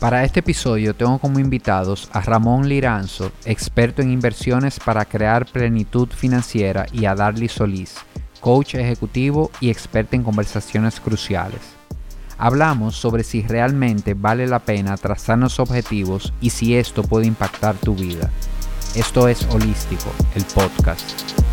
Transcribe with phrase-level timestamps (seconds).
[0.00, 6.08] Para este episodio tengo como invitados a Ramón Liranzo, experto en inversiones para crear plenitud
[6.10, 7.94] financiera, y a Darly Solís,
[8.40, 11.60] coach ejecutivo y experta en conversaciones cruciales.
[12.36, 17.94] Hablamos sobre si realmente vale la pena trazarnos objetivos y si esto puede impactar tu
[17.94, 18.30] vida.
[18.94, 21.45] Esto es Holístico, el podcast.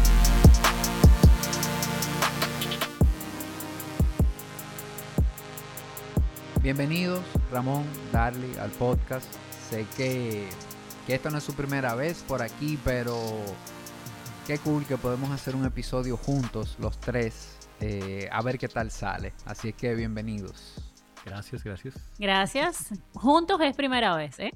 [6.64, 7.22] Bienvenidos,
[7.52, 7.84] Ramón,
[8.14, 9.28] Darly, al podcast.
[9.70, 10.48] Sé que,
[11.06, 13.20] que esto no es su primera vez por aquí, pero
[14.48, 18.92] qué cool que podemos hacer un episodio juntos, los tres, eh, a ver qué tal
[18.92, 19.34] sale.
[19.44, 20.76] Así es que bienvenidos.
[21.26, 21.96] Gracias, gracias.
[22.18, 22.94] Gracias.
[23.14, 24.52] Juntos es primera vez, ¿eh?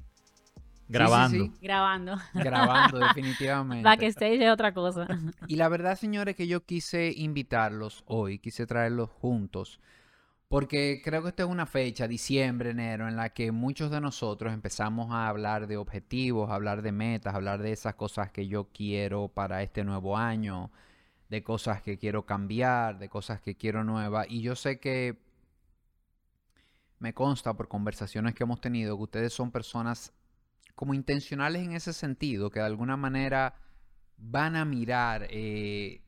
[0.88, 1.36] Grabando.
[1.36, 1.66] Sí, sí, sí.
[1.66, 2.16] Grabando.
[2.32, 3.84] Grabando, definitivamente.
[3.84, 5.06] Backstage es otra cosa.
[5.46, 9.78] Y la verdad, señores, que yo quise invitarlos hoy, quise traerlos juntos,
[10.48, 14.54] porque creo que esta es una fecha, diciembre, enero, en la que muchos de nosotros
[14.54, 18.48] empezamos a hablar de objetivos, a hablar de metas, a hablar de esas cosas que
[18.48, 20.70] yo quiero para este nuevo año,
[21.28, 24.26] de cosas que quiero cambiar, de cosas que quiero nuevas.
[24.30, 25.18] Y yo sé que
[26.98, 30.14] me consta por conversaciones que hemos tenido que ustedes son personas
[30.74, 33.54] como intencionales en ese sentido, que de alguna manera
[34.16, 36.02] van a mirar, eh,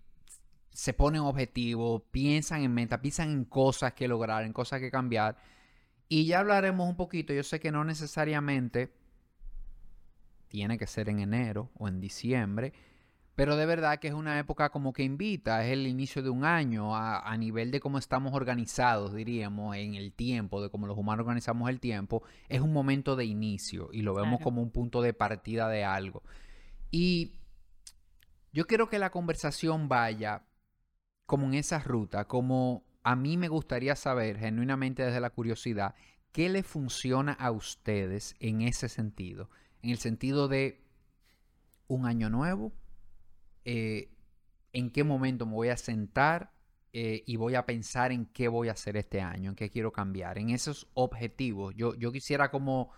[0.81, 5.37] se ponen objetivos, piensan en meta, piensan en cosas que lograr, en cosas que cambiar.
[6.09, 8.91] Y ya hablaremos un poquito, yo sé que no necesariamente
[10.49, 12.73] tiene que ser en enero o en diciembre,
[13.35, 16.47] pero de verdad que es una época como que invita, es el inicio de un
[16.47, 20.97] año a, a, nivel de cómo estamos organizados, diríamos, en el tiempo, de cómo los
[20.97, 24.45] humanos organizamos el tiempo, es un momento de inicio y lo vemos Claro.
[24.45, 26.23] como un punto de partida de algo.
[26.91, 27.35] Y
[28.55, 30.47] yo quiero que la conversación vaya
[31.31, 35.95] como en esa ruta, como a mí me gustaría saber, genuinamente desde la curiosidad,
[36.33, 39.49] qué le funciona a ustedes en ese sentido,
[39.81, 40.83] en el sentido de
[41.87, 42.73] un año nuevo,
[43.65, 44.11] eh,
[44.73, 46.53] en qué momento me voy a sentar
[46.93, 49.93] eh, y voy a pensar en qué voy a hacer este año, en qué quiero
[49.93, 51.77] cambiar, en esos objetivos.
[51.77, 52.91] Yo, yo quisiera como,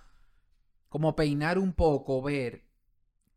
[0.89, 2.65] como peinar un poco, ver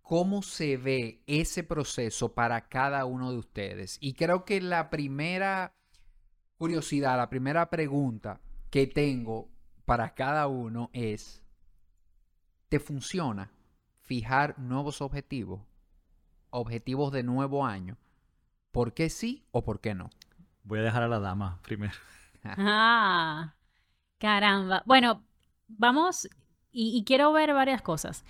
[0.06, 3.98] cómo se ve ese proceso para cada uno de ustedes.
[4.00, 5.74] Y creo que la primera
[6.58, 8.40] curiosidad, la primera pregunta
[8.70, 9.50] que tengo
[9.84, 11.44] para cada uno es,
[12.70, 13.52] ¿te funciona
[14.02, 15.64] fijar nuevos objetivos?
[16.52, 17.98] Objetivos de nuevo año.
[18.72, 20.12] ¿Por qué sí o por qué no?
[20.64, 21.94] Voy a dejar a la dama primero.
[22.44, 23.56] Ah,
[24.20, 24.84] caramba.
[24.86, 25.24] Bueno,
[25.68, 26.28] vamos
[26.72, 28.24] y, y quiero ver varias cosas.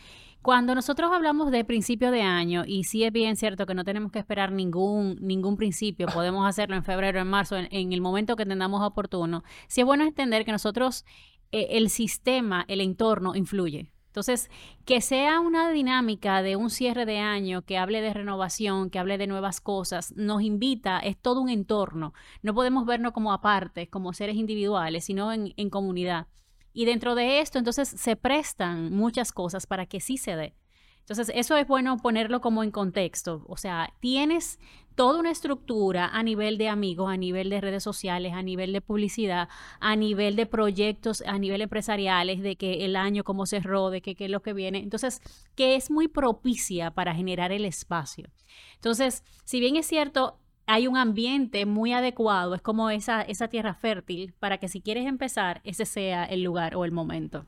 [0.45, 4.11] Cuando nosotros hablamos de principio de año, y sí es bien cierto que no tenemos
[4.11, 8.43] que esperar ningún, ningún principio, podemos hacerlo en febrero, en marzo, en, el momento que
[8.43, 11.03] entendamos oportuno, sí es bueno entender que nosotros,
[11.51, 13.91] eh, el sistema, el entorno influye.
[14.05, 14.51] Entonces,
[14.85, 19.17] que sea una dinámica de un cierre de año que hable de renovación, que hable
[19.17, 22.13] de nuevas cosas, nos invita, es todo un entorno.
[22.43, 26.27] No podemos vernos como aparte, como seres individuales, sino en comunidad.
[26.75, 30.53] Y dentro de esto, entonces, se prestan muchas cosas para que sí se dé.
[30.99, 33.45] Entonces, eso es bueno ponerlo como en contexto.
[33.47, 34.59] O sea, tienes
[34.93, 38.81] toda una estructura a nivel de amigos, a nivel de redes sociales, a nivel de
[38.81, 39.47] publicidad,
[39.79, 44.15] a nivel de proyectos, a nivel empresariales, de que el año cómo cerró, de que
[44.15, 44.79] qué es lo que viene.
[44.79, 45.21] Entonces,
[45.55, 48.31] que es muy propicia para generar el espacio.
[48.73, 53.73] Entonces, si bien es cierto, hay un ambiente muy adecuado, es como esa, esa tierra
[53.73, 57.45] fértil para que si quieres empezar, ese sea el lugar o el momento.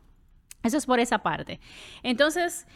[0.64, 1.60] Eso es por esa parte.
[2.04, 2.68] Entonces,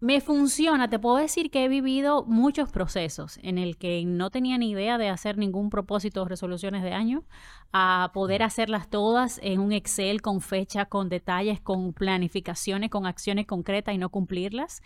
[0.00, 4.58] me funciona, te puedo decir que he vivido muchos procesos en el que no tenía
[4.58, 7.24] ni idea de hacer ningún propósito o resoluciones de año,
[7.72, 13.46] a poder hacerlas todas en un Excel con fecha, con detalles, con planificaciones, con acciones
[13.46, 14.82] concretas y no cumplirlas,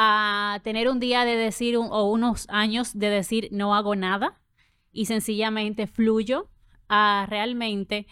[0.00, 4.40] a tener un día de decir o unos años de decir no hago nada
[4.92, 6.48] y sencillamente fluyo,
[6.88, 8.06] a realmente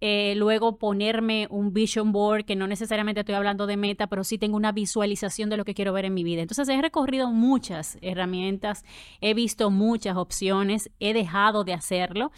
[0.00, 4.38] eh, luego ponerme un vision board, que no necesariamente estoy hablando de meta, pero sí
[4.38, 6.40] tengo una visualización de lo que quiero ver en mi vida.
[6.40, 8.82] Entonces he recorrido muchas herramientas,
[9.20, 12.32] he visto muchas opciones, he dejado de hacerlo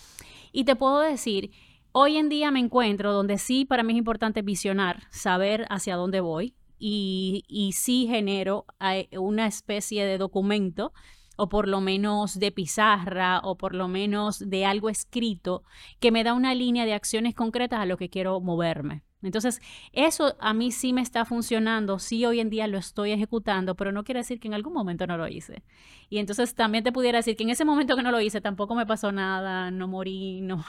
[0.50, 1.52] y te puedo decir,
[1.92, 6.20] hoy en día me encuentro donde sí para mí es importante visionar, saber hacia dónde
[6.20, 10.92] voy y, y sí genero eh, una especie de documento
[11.36, 15.62] o por lo menos de pizarra o por lo menos de algo escrito
[16.00, 19.02] que me da una línea de acciones concretas a lo que quiero moverme.
[19.22, 19.60] Entonces,
[19.92, 23.90] eso a mí sí me está funcionando, sí hoy en día lo estoy ejecutando, pero
[23.90, 25.62] no quiere decir que en algún momento no lo hice.
[26.08, 28.74] Y entonces también te pudiera decir que en ese momento que no lo hice tampoco
[28.74, 30.64] me pasó nada, no morí, no,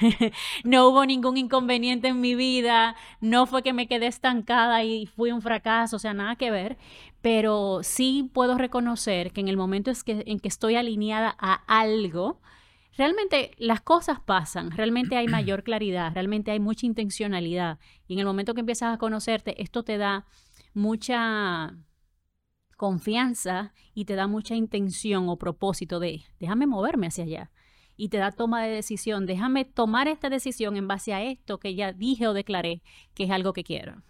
[0.64, 5.32] no hubo ningún inconveniente en mi vida, no fue que me quedé estancada y fui
[5.32, 6.76] un fracaso, o sea, nada que ver,
[7.22, 12.40] pero sí puedo reconocer que en el momento en que estoy alineada a algo,
[12.98, 17.78] realmente las cosas pasan, realmente hay mayor claridad, realmente hay mucha intencionalidad.
[18.08, 20.26] Y en el momento que empiezas a conocerte, esto te da
[20.74, 21.76] mucha
[22.76, 27.50] confianza y te da mucha intención o propósito de déjame moverme hacia allá.
[27.96, 31.74] Y te da toma de decisión, déjame tomar esta decisión en base a esto que
[31.74, 32.82] ya dije o declaré
[33.14, 34.02] que es algo que quiero.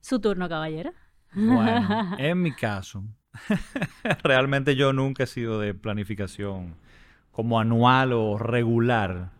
[0.00, 0.92] Su turno, caballero.
[1.34, 3.04] Bueno, en mi caso,
[4.22, 6.76] realmente yo nunca he sido de planificación
[7.38, 9.30] como anual o regular.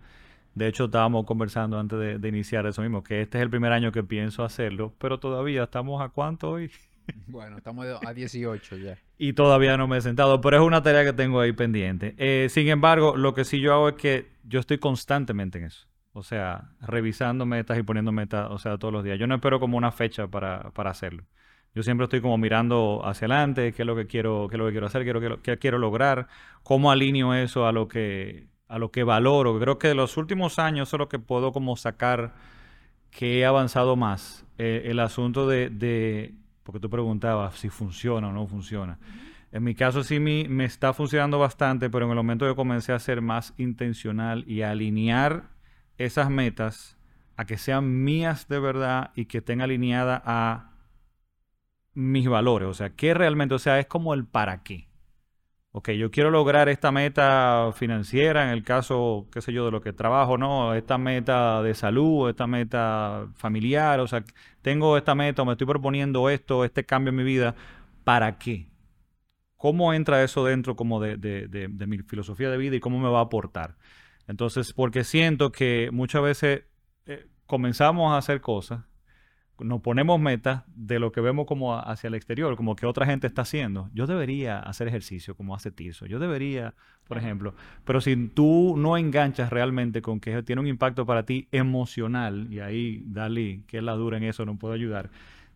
[0.55, 3.91] De hecho, estábamos conversando antes de, iniciar eso mismo, que este es el primer año
[3.91, 6.71] que pienso hacerlo, pero todavía estamos a cuánto hoy.
[7.27, 8.99] Bueno, estamos a 18 ya.
[9.17, 12.15] Y todavía no me he sentado, pero es una tarea que tengo ahí pendiente.
[12.19, 15.89] Eh, sin embargo, lo que sí yo hago es que yo estoy constantemente en eso.
[16.13, 19.19] O sea, revisando metas y poniendo metas, o sea, todos los días.
[19.19, 21.25] Yo no espero como una fecha para, para hacerlo.
[21.75, 24.67] Yo siempre estoy como mirando hacia adelante, qué es lo que quiero, qué es lo
[24.67, 26.29] que quiero hacer, qué, quiero lograr,
[26.63, 29.59] cómo alineo eso a lo que a lo que valoro.
[29.59, 32.35] Creo que de los últimos años es lo que puedo como sacar
[33.11, 34.45] que he avanzado más.
[34.59, 36.35] Eh, el asunto de,
[36.65, 38.99] porque tú preguntabas si funciona o no funciona.
[39.53, 42.93] En mi caso sí me, me está funcionando bastante, pero en el momento que comencé
[42.93, 45.45] a ser más intencional y a alinear
[45.97, 46.99] esas metas
[47.37, 50.73] a que sean mías de verdad y que estén alineadas a
[51.99, 54.89] mis valores, o sea, ¿qué realmente, o sea, es como el para qué?
[55.73, 59.81] Ok, yo quiero lograr esta meta financiera, en el caso, qué sé yo, de lo
[59.83, 60.75] que trabajo, ¿no?
[60.75, 64.25] Esta meta de salud, esta meta familiar, o sea,
[64.63, 67.55] tengo esta meta, me estoy proponiendo esto, este cambio en mi vida,
[68.05, 68.69] ¿para qué?
[69.57, 73.21] ¿Cómo entra eso dentro como de, de mi filosofía de vida y cómo me va
[73.21, 73.77] a aportar?
[74.29, 76.65] Entonces, porque siento que muchas veces
[77.07, 78.88] eh, comenzamos a hacer cosas
[79.61, 83.27] nos ponemos metas de lo que vemos como hacia el exterior, como que otra gente
[83.27, 83.91] está haciendo.
[83.93, 86.07] Yo debería hacer ejercicio como hace Tirso.
[86.07, 86.75] Yo debería,
[87.07, 87.55] por ejemplo.
[87.85, 92.61] Pero si tú no enganchas realmente con que tiene un impacto para ti emocional, y
[92.61, 95.11] ahí Dali, que es la dura en eso, no puedo ayudar.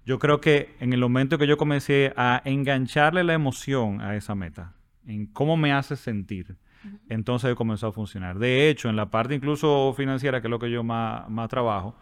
[0.04, 4.34] Yo creo que en el momento que yo comencé a engancharle la emoción a esa
[4.34, 4.74] meta,
[5.06, 6.56] en cómo me hace sentir,
[7.08, 8.38] entonces comenzó a funcionar.
[8.38, 11.96] De hecho, en la parte incluso financiera, que es lo que yo más, más trabajo,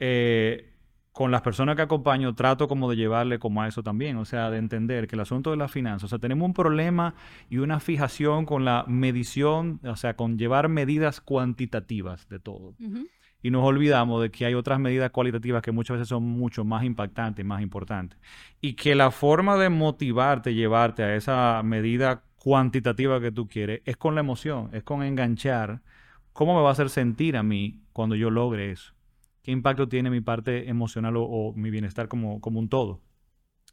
[0.00, 0.73] eh,
[1.14, 4.50] con las personas que acompaño trato como de llevarle como a eso también, o sea,
[4.50, 7.14] de entender que el asunto de la finanzas, o sea, tenemos un problema
[7.48, 12.74] y una fijación con la medición, o sea, con llevar medidas cuantitativas de todo.
[13.40, 16.82] Y nos olvidamos de que hay otras medidas cualitativas que muchas veces son mucho más
[16.82, 18.18] impactantes, más importantes.
[18.60, 23.96] Y que la forma de motivarte, llevarte a esa medida cuantitativa que tú quieres, es
[23.96, 25.80] con la emoción, es con enganchar
[26.32, 28.94] cómo me va a hacer sentir a mí cuando yo logre eso
[29.44, 33.00] qué impacto tiene mi parte emocional o, mi bienestar como, como un todo.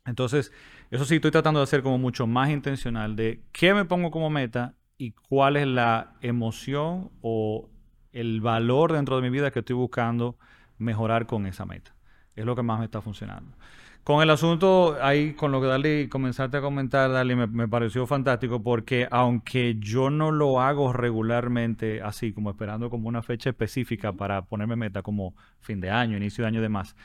[0.06, 0.52] Entonces,
[0.92, 4.30] eso sí, estoy tratando de hacer como mucho más intencional de qué me pongo como
[4.30, 7.70] meta y cuál es la emoción o
[8.12, 10.38] el valor dentro de mi vida que estoy buscando
[10.78, 11.96] mejorar con esa meta.
[12.36, 13.56] Es lo que más me está funcionando.
[14.04, 18.64] Con el asunto, ahí con lo que Dali comenzaste a comentar, Dali, me, pareció fantástico
[18.64, 24.46] porque aunque yo no lo hago regularmente así, como esperando como una fecha específica para
[24.46, 26.96] ponerme meta como fin de año, inicio de año y demás,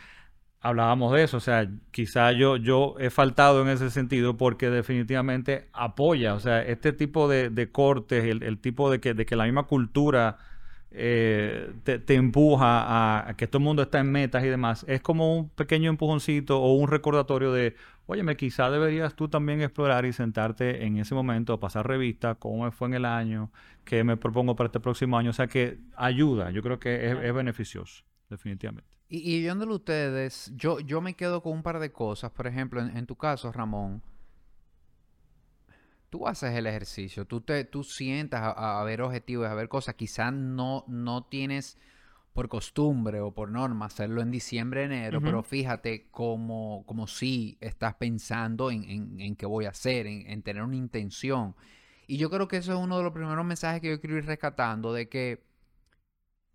[0.61, 5.69] hablábamos de eso, o sea, quizá yo, yo he faltado en ese sentido porque definitivamente
[5.75, 9.45] apoya, o sea, este tipo de, cortes, el, el tipo de que, de que la
[9.45, 10.39] misma cultura
[10.91, 15.37] eh, te, empuja a, que todo el mundo está en metas y demás, es como
[15.37, 17.77] un pequeño empujoncito o un recordatorio de,
[18.07, 22.65] óyeme, quizá deberías tú también explorar y sentarte en ese momento a pasar revista, cómo
[22.65, 23.51] me fue en el año,
[23.85, 27.35] qué me propongo para este próximo año, o sea que ayuda, yo creo que es,
[27.35, 28.89] beneficioso, definitivamente.
[29.09, 32.81] Y, y viéndolo ustedes, yo, yo me quedo con un par de cosas, por ejemplo,
[32.81, 34.03] en tu caso, Ramón,
[36.17, 40.33] tú haces el ejercicio, tú, te, tú sientas a, ver objetivos, a ver cosas, quizás
[40.33, 41.77] no, no tienes
[42.33, 47.97] por costumbre o por norma hacerlo en diciembre, enero, pero fíjate como, como si estás
[47.97, 51.55] pensando en, en, qué voy a hacer, en, tener una intención.
[52.07, 54.25] Y yo creo que eso es uno de los primeros mensajes que yo quiero ir
[54.25, 55.45] rescatando, de que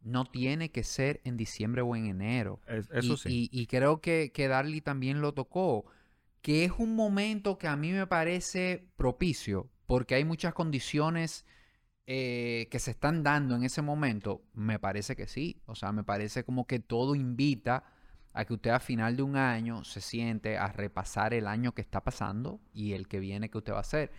[0.02, 2.60] no tiene que ser en diciembre o en enero.
[2.68, 3.48] eso sí.
[3.52, 5.86] Y, creo que, que Darly también lo tocó
[6.42, 11.46] que es un momento que a mí me parece propicio, porque hay muchas condiciones
[12.08, 15.62] eh, que se están dando en ese momento, me parece que sí.
[15.66, 17.86] O sea, me parece como que todo invita
[18.34, 21.82] a que usted a final de un año se siente a repasar el año que
[21.82, 24.12] está pasando y el que viene que usted va a hacer.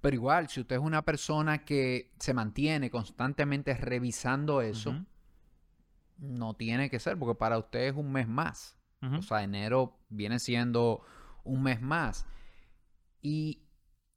[0.00, 5.04] Pero igual, si usted es una persona que se mantiene constantemente revisando eso,
[6.18, 8.78] no tiene que ser, porque para usted es un mes más.
[9.18, 11.02] O sea, enero viene siendo
[11.44, 12.26] un mes más.
[13.22, 13.62] Y,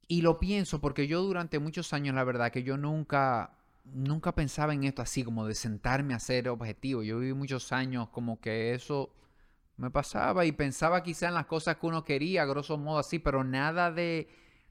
[0.06, 4.74] y lo pienso porque yo durante muchos años, la verdad, que yo nunca, nunca pensaba
[4.74, 7.04] en esto así, como de sentarme a hacer objetivos.
[7.06, 9.14] Yo viví muchos años como que eso
[9.76, 13.44] me pasaba y pensaba quizá en las cosas que uno quería, grosso modo así, pero
[13.44, 14.28] nada de,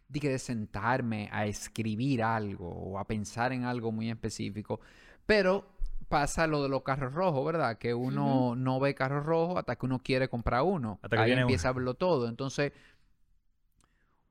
[0.09, 4.81] de, de sentarme a escribir algo o a pensar en algo muy específico.
[5.25, 5.76] Pero
[6.07, 7.77] pasa lo de los carros rojos, ¿verdad?
[7.77, 10.99] Que uno no ve carros rojos hasta que uno quiere comprar uno.
[11.01, 12.27] Hasta que Ahí empieza a verlo todo.
[12.27, 12.73] Entonces,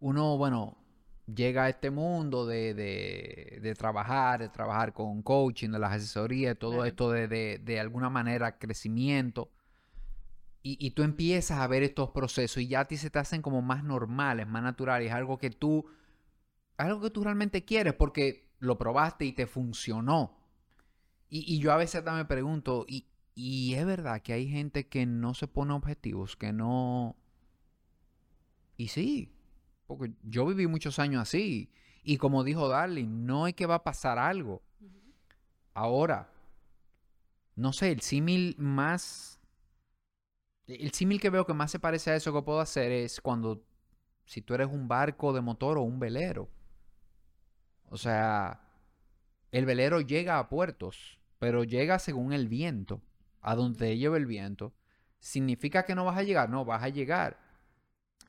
[0.00, 0.76] uno, bueno,
[1.26, 6.59] llega a este mundo de, de, de, trabajar, de trabajar con coaching, de las asesorías,
[6.59, 9.50] todo esto de, de, de alguna manera crecimiento
[10.68, 13.62] y, tú empiezas a ver estos procesos y ya a ti se te hacen como
[13.62, 15.87] más normales, más naturales, algo que tú,
[16.76, 20.37] algo que tú realmente quieres porque lo probaste y te funcionó.
[21.28, 25.35] Y, yo a veces me pregunto, y, y es verdad que hay gente que no
[25.35, 27.16] se pone objetivos, que no...
[28.76, 29.33] Y sí,
[29.87, 31.71] porque yo viví muchos años así.
[32.02, 34.62] Y como dijo Darling, no es que va a pasar algo.
[35.75, 36.30] Ahora,
[37.56, 39.37] no sé, el símil más
[40.66, 43.64] el símil que veo que más se parece a eso que puedo hacer es cuando,
[44.25, 46.49] si tú eres un barco de motor o un velero.
[47.88, 48.61] O sea,
[49.52, 53.02] el velero llega a puertos, pero llega según el viento,
[53.40, 54.75] a donde lleva el viento.
[55.19, 56.50] ¿Significa que no vas a llegar?
[56.50, 57.38] No, vas a llegar.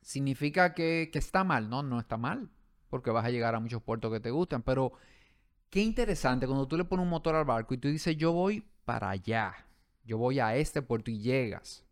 [0.02, 1.70] ¿Significa que, que está mal?
[1.70, 2.50] No, no está mal,
[2.90, 4.94] porque vas a llegar a muchos puertos que te gustan, pero
[5.70, 8.64] qué interesante cuando tú le pones un motor al barco y tú dices, yo voy
[8.86, 9.54] para allá,
[10.06, 11.86] yo voy a este puerto y llegas.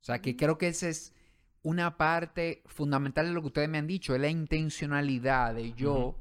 [0.00, 1.14] O sea, que creo que esa es
[1.62, 6.16] una parte fundamental de lo que ustedes me han dicho, es la intencionalidad de yo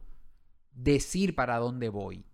[0.74, 2.26] decir para dónde voy.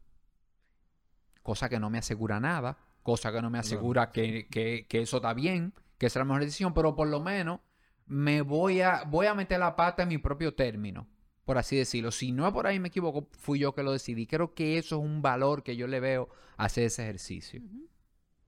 [1.43, 5.17] Cosa que no me asegura nada, cosa que no me asegura que, que, que, eso
[5.17, 7.59] está bien, que es la mejor decisión, pero por lo menos
[8.05, 11.07] me voy a, voy a meter la pata en mi propio término,
[11.45, 12.12] por así decirlo.
[12.12, 14.25] Si no es por ahí me equivoco, fui yo que lo decidí.
[14.25, 17.62] Creo que eso es un valor que yo le veo a hacer ese ejercicio.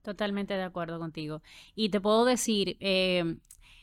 [0.02, 1.42] Totalmente de acuerdo contigo.
[1.74, 3.36] Y te puedo decir, eh,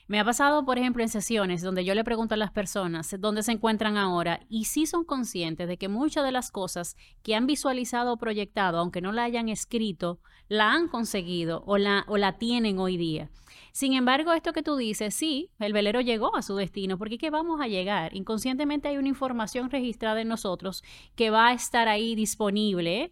[0.07, 3.43] me ha pasado, por ejemplo, en sesiones donde yo le pregunto a las personas dónde
[3.43, 7.47] se encuentran ahora y sí son conscientes de que muchas de las cosas que han
[7.47, 10.19] visualizado o proyectado, aunque no la hayan escrito,
[10.49, 13.29] la han conseguido o la, o la tienen hoy día.
[13.71, 17.29] Sin embargo, esto que tú dices, sí, el velero llegó a su destino, porque ¿qué
[17.29, 18.15] vamos a llegar?
[18.15, 20.83] Inconscientemente hay una información registrada en nosotros
[21.15, 23.11] que va a estar ahí disponible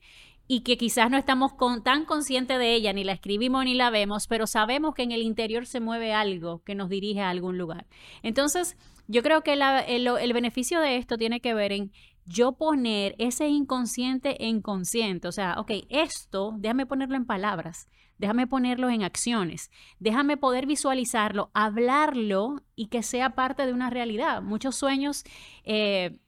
[0.53, 4.27] y que quizás no estamos tan conscientes de ella, ni la escribimos ni la vemos,
[4.27, 7.87] pero sabemos que en el interior se mueve algo que nos dirige a algún lugar.
[8.21, 8.75] Entonces,
[9.07, 11.93] yo creo que el, beneficio de esto tiene que ver en
[12.25, 15.29] yo poner ese inconsciente en consciente.
[15.29, 21.49] O sea, ok, esto, déjame ponerlo en palabras, déjame ponerlo en acciones, déjame poder visualizarlo,
[21.53, 24.41] hablarlo y que sea parte de una realidad.
[24.41, 25.23] Muchos sueños
[25.63, 26.19] eh,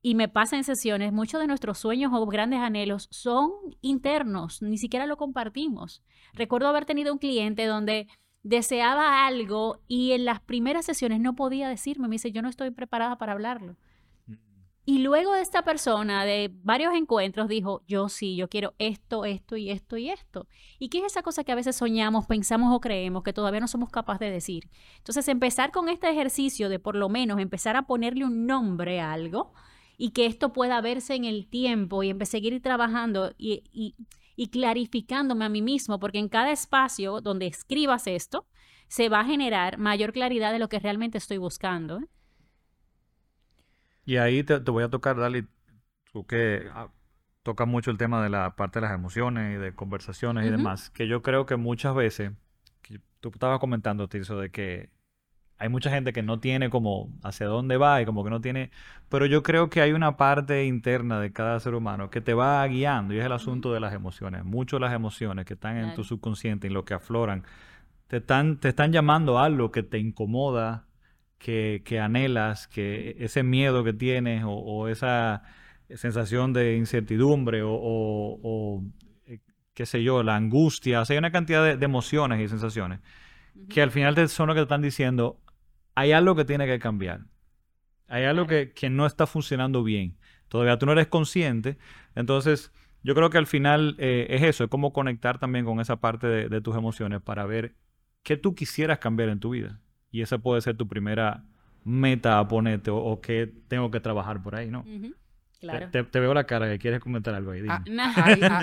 [0.00, 3.50] y me pasa en sesiones, muchos de nuestros sueños o grandes anhelos son
[3.80, 6.02] internos, ni siquiera lo compartimos.
[6.34, 8.06] Recuerdo haber tenido un cliente donde
[8.42, 12.70] deseaba algo y en las primeras sesiones no podía decirme, me dice, yo no estoy
[12.70, 13.76] preparada para hablarlo.
[14.26, 14.34] Mm.
[14.84, 19.56] Y luego de esta persona, de varios encuentros, dijo, yo sí, yo quiero esto, esto
[19.56, 20.46] y esto y esto.
[20.78, 23.68] ¿Y qué es esa cosa que a veces soñamos, pensamos o creemos que todavía no
[23.68, 24.70] somos capaces de decir?
[24.98, 29.12] Entonces, empezar con este ejercicio de por lo menos empezar a ponerle un nombre a
[29.12, 29.52] algo,
[30.00, 33.64] y que esto pueda verse en el tiempo y empecé a seguir trabajando y,
[34.36, 38.46] y, clarificándome a mí mismo, porque en cada espacio donde escribas esto,
[38.86, 41.98] se va a generar mayor claridad de lo que realmente estoy buscando.
[41.98, 42.06] ¿eh?
[44.04, 45.44] Y ahí te, voy a tocar, Dali,
[46.12, 46.92] tú que ah,
[47.42, 50.90] tocas mucho el tema de la parte de las emociones y de conversaciones y demás,
[50.90, 52.30] que yo creo que muchas veces,
[53.18, 54.90] tú estabas comentando, Tirso, de que
[55.58, 58.70] hay mucha gente que no tiene como hacia dónde va y como que no tiene,
[59.08, 62.66] pero yo creo que hay una parte interna de cada ser humano que te va
[62.66, 64.44] guiando y es el asunto de las emociones.
[64.44, 67.44] Muchas las emociones que están en tu subconsciente y lo que afloran
[68.06, 70.86] te están, te están llamando a algo que te incomoda,
[71.38, 75.42] que, que anhelas, que ese miedo que tienes o, esa
[75.94, 78.84] sensación de incertidumbre o, o,
[79.26, 79.40] eh,
[79.74, 83.00] qué sé yo, la angustia, o sea, hay una cantidad de, de emociones y sensaciones
[83.68, 85.40] que al final te, son lo que te están diciendo,
[85.98, 87.22] hay algo que tiene que cambiar.
[88.06, 90.16] Hay algo que, no está funcionando bien.
[90.46, 91.76] todavía tú no eres consciente.
[92.14, 95.96] Entonces, yo creo que al final eh, es eso, es como conectar también con esa
[95.96, 97.74] parte de, tus emociones para ver
[98.22, 99.80] qué tú quisieras cambiar en tu vida.
[100.12, 101.44] Y esa puede ser tu primera
[101.84, 104.84] meta a ponerte o, qué tengo que trabajar por ahí, ¿no?
[105.58, 105.90] Claro.
[105.90, 107.66] Te, veo la cara que quieres comentar algo ahí.
[107.68, 107.82] Ah,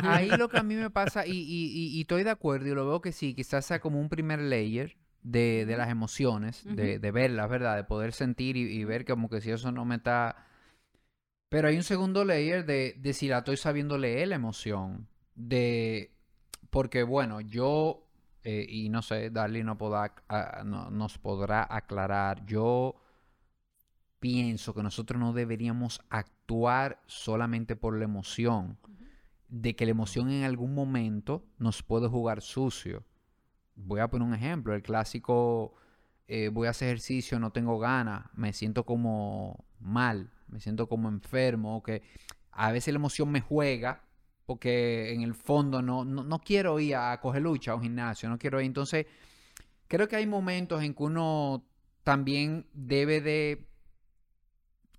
[0.03, 3.01] ahí, lo que a mí me pasa, y, y, estoy de acuerdo, y lo veo
[3.01, 7.75] que sí, quizás sea como un primer layer de, las emociones, de, de, verlas, ¿verdad?
[7.75, 10.45] De poder sentir y, ver como que si eso no me está
[11.49, 15.07] pero hay un segundo layer de, de si la estoy sabiendo leer la emoción.
[15.35, 16.11] De.
[16.69, 18.01] Porque, bueno, yo.
[18.43, 19.77] Eh, y no sé, Darly no,
[20.65, 22.45] no, nos podrá aclarar.
[22.45, 22.95] Yo
[24.19, 28.77] pienso que nosotros no deberíamos actuar solamente por la emoción.
[29.47, 33.05] De que la emoción en algún momento nos puede jugar sucio.
[33.75, 34.73] Voy a poner un ejemplo.
[34.73, 35.73] El clásico.
[36.27, 41.09] Eh, voy a hacer ejercicio, no tengo ganas, me siento como mal me siento como
[41.09, 42.03] enfermo, que
[42.51, 44.03] a veces la emoción me juega,
[44.45, 48.37] porque en el fondo no, no, quiero ir a coger lucha a un gimnasio, no
[48.37, 48.67] quiero ir.
[48.67, 49.05] Entonces,
[49.87, 51.65] creo que hay momentos en que uno
[52.03, 53.67] también debe de,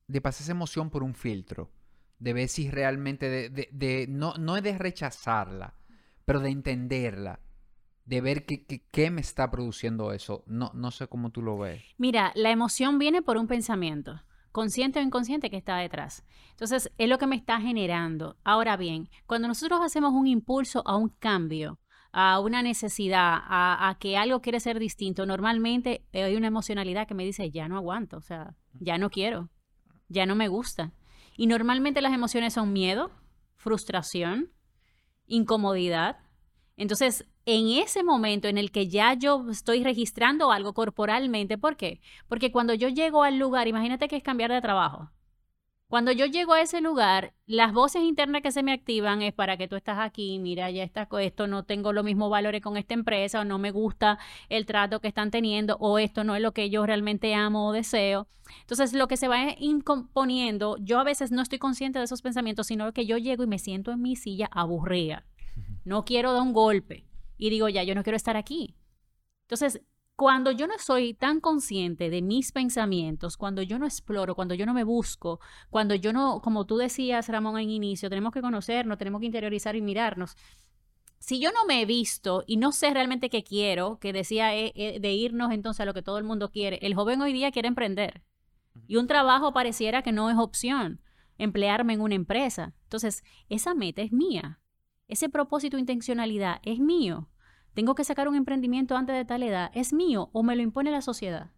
[0.09, 1.71] de pasar esa emoción por un filtro,
[2.19, 5.75] de ver si realmente, de, de, no, no es de rechazarla,
[6.25, 7.41] pero de entenderla
[8.07, 10.43] de ver qué, qué, me está produciendo eso.
[10.47, 11.83] No, no sé cómo tú lo ves.
[11.99, 14.23] Mira, la emoción viene por un pensamiento
[14.57, 16.25] consciente o inconsciente que está detrás.
[16.53, 18.39] Entonces, es lo que me está generando.
[18.43, 21.79] Ahora bien, cuando nosotros hacemos un impulso a un cambio,
[22.11, 27.27] a una necesidad, a, que algo quiere ser distinto, normalmente hay una emocionalidad que me
[27.27, 29.51] dice, ya no aguanto, o sea, ya no quiero,
[30.09, 30.95] ya no me gusta.
[31.37, 33.11] Y normalmente las emociones son miedo,
[33.57, 34.53] frustración,
[35.27, 36.17] incomodidad.
[36.79, 41.57] Entonces, en ese momento en el que ya yo estoy registrando algo corporalmente.
[41.57, 42.01] ¿Por qué?
[42.29, 45.11] Porque cuando yo llego al lugar, imagínate que es cambiar de trabajo.
[45.89, 49.57] Cuando yo llego a ese lugar, las voces internas que se me activan es para
[49.57, 52.95] que tú estás aquí, mira, ya está esto, no tengo los mismos valores con esta
[52.95, 56.51] empresa, o no me gusta el trato que están teniendo, o esto no es lo
[56.51, 58.27] que yo realmente amo o deseo.
[58.63, 62.67] Entonces, lo que se va imponiendo, yo a veces no estoy consciente de esos pensamientos,
[62.67, 65.25] sino que yo llego y me siento en mi silla aburrida.
[65.85, 68.77] No quiero dar un golpe y digo, ya, yo no quiero estar aquí.
[69.43, 69.81] Entonces,
[70.17, 74.65] cuando yo no soy tan consciente de mis pensamientos, cuando yo no exploro, cuando yo
[74.65, 78.97] no me busco, cuando yo no, como tú decías, Ramón, en inicio, tenemos que conocernos,
[78.97, 80.37] tenemos que interiorizar y mirarnos.
[81.19, 84.73] Si yo no me he visto y no sé realmente qué quiero, que decía eh,
[84.75, 87.51] eh, de irnos entonces a lo que todo el mundo quiere, el joven hoy día
[87.51, 88.23] quiere emprender.
[88.87, 91.03] Y un trabajo pareciera que no es opción,
[91.37, 92.75] emplearme en una empresa.
[92.85, 94.61] Entonces, esa meta es mía.
[95.09, 97.29] Ese propósito, intencionalidad, es mío.
[97.77, 100.91] Tengo que sacar un emprendimiento antes de tal edad, es mío o me lo impone
[100.91, 101.51] la sociedad.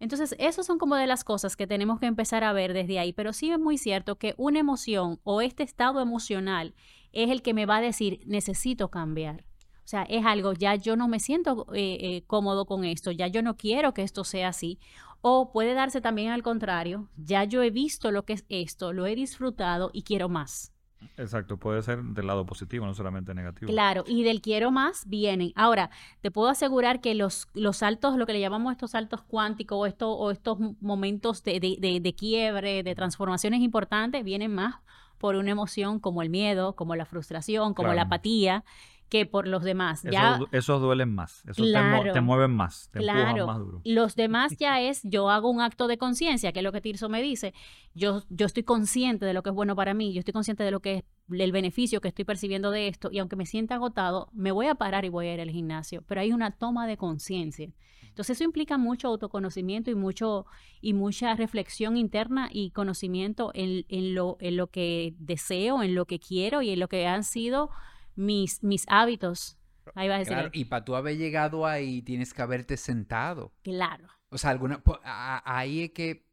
[0.00, 3.12] Entonces, esas son como de las cosas que tenemos que empezar a ver desde ahí,
[3.12, 6.74] pero sí es muy cierto que una emoción o este estado emocional
[7.12, 9.44] es el que me va a decir, necesito cambiar.
[9.84, 13.28] O sea, es algo, ya yo no me siento eh, eh, cómodo con esto, ya
[13.28, 14.80] yo no quiero que esto sea así.
[15.20, 19.06] O puede darse también al contrario, ya yo he visto lo que es esto, lo
[19.06, 20.72] he disfrutado y quiero más.
[21.16, 23.70] Exacto, puede ser del lado positivo, no solamente negativo.
[23.70, 25.52] Claro, y del quiero más vienen.
[25.54, 29.78] Ahora, te puedo asegurar que los, los saltos, lo que le llamamos estos saltos cuánticos
[29.78, 34.76] o, esto, o estos momentos de, de, de, quiebre, de transformaciones importantes, vienen más
[35.18, 38.64] por una emoción como el miedo, como la frustración, como la apatía
[39.08, 40.02] que por los demás.
[40.02, 41.66] Ya, esos duelen más, esos
[42.12, 43.80] te, mueven más, te empujan más duro.
[43.84, 47.08] Los demás ya es, yo hago un acto de conciencia, que es lo que Tirso
[47.08, 47.54] me dice,
[47.94, 50.70] yo, yo estoy consciente de lo que es bueno para mí, yo estoy consciente de
[50.70, 54.28] lo que es el beneficio que estoy percibiendo de esto, y aunque me sienta agotado,
[54.32, 56.96] me voy a parar y voy a ir al gimnasio, pero hay una toma de
[56.96, 57.72] conciencia.
[58.02, 60.46] Entonces eso implica mucho autoconocimiento y mucho
[60.80, 66.06] y mucha reflexión interna y conocimiento en, en, lo, en lo que deseo, en lo
[66.06, 67.68] que quiero y en lo que han sido
[68.16, 69.58] mis, mis hábitos.
[69.94, 70.50] Ahí va a decir.
[70.52, 73.52] y para tú haber llegado ahí, tienes que haberte sentado.
[73.62, 74.08] Claro.
[74.30, 76.26] O sea, alguna, ahí es que,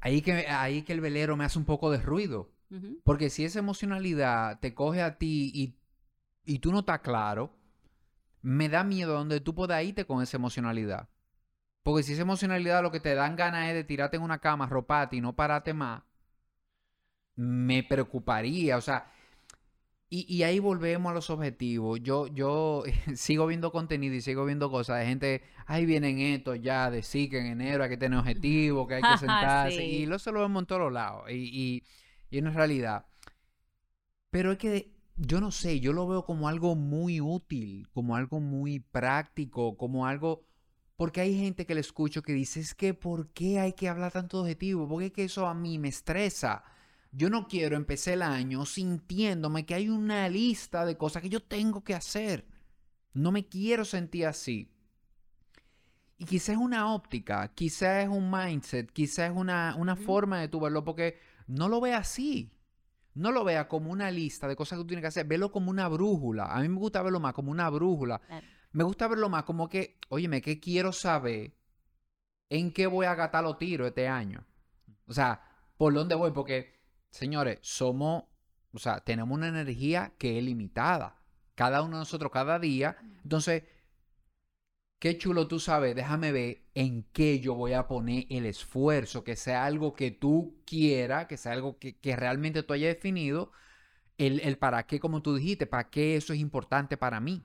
[0.00, 2.50] ahí que, ahí que el velero me hace un poco de ruido.
[3.04, 5.76] Porque si esa emocionalidad te coge a ti y,
[6.44, 7.54] y tú no estás claro,
[8.42, 11.08] me da miedo donde tú puedas irte con esa emocionalidad.
[11.84, 14.66] Porque si esa emocionalidad lo que te dan ganas es de tirarte en una cama,
[14.66, 16.02] roparte y no pararte más,
[17.36, 18.76] me preocuparía.
[18.76, 19.13] O sea,
[20.10, 22.00] y, ahí volvemos a los objetivos.
[22.02, 22.84] Yo, yo
[23.16, 27.28] sigo viendo contenido y sigo viendo cosas de gente, ahí vienen estos ya, de sí
[27.28, 29.84] que en enero hay que tener objetivos, que hay que sentarse.
[29.84, 31.30] Y eso lo vemos en todos lados.
[31.30, 31.84] Y, y,
[32.30, 33.06] y es una realidad.
[34.30, 38.40] Pero es que yo no sé, yo lo veo como algo muy útil, como algo
[38.40, 40.44] muy práctico, como algo...
[40.96, 44.12] Porque hay gente que le escucho que dice, es que ¿por qué hay que hablar
[44.12, 44.88] tanto de objetivo?
[44.88, 46.62] Porque es que eso a mí me estresa.
[47.16, 51.40] Yo no quiero empezar el año sintiéndome que hay una lista de cosas que yo
[51.40, 52.46] tengo que hacer.
[53.12, 54.72] No me quiero sentir así.
[56.16, 60.48] Y quizás es una óptica, quizás es un mindset, quizás es una, una forma de
[60.48, 62.52] tu verlo, porque no lo ve así.
[63.14, 65.70] No lo vea como una lista de cosas que tú tienes que hacer, velo como
[65.70, 66.46] una brújula.
[66.46, 68.20] A mí me gusta verlo más como una brújula.
[68.72, 71.54] Me gusta verlo más como que, óyeme, ¿qué quiero saber?
[72.50, 74.44] ¿En qué voy a gastar los tiros este año?
[75.06, 75.40] O sea,
[75.76, 76.32] ¿por dónde voy?
[76.32, 76.74] Porque,
[77.14, 78.24] señores, somos,
[78.72, 81.20] o sea, tenemos una energía que es limitada.
[81.54, 82.96] Cada uno de nosotros, cada día.
[83.22, 83.62] Entonces,
[84.98, 89.36] qué chulo tú sabes, déjame ver en qué yo voy a poner el esfuerzo, que
[89.36, 93.52] sea algo que tú quieras, que sea algo que, realmente tú hayas definido,
[94.18, 97.44] el, para qué, como tú dijiste, para qué eso es importante para mí.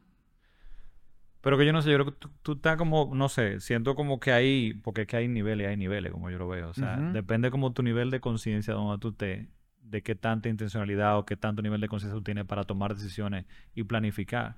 [1.41, 4.19] Pero que yo no sé, yo creo que tú, estás como, no sé, siento como
[4.19, 6.69] que hay, porque es que hay niveles y hay niveles, como yo lo veo.
[6.69, 9.47] O sea, depende como tu nivel de conciencia donde tú te,
[9.89, 13.45] de qué tanta intencionalidad o qué tanto nivel de conciencia tú tienes para tomar decisiones
[13.75, 14.57] y planificar.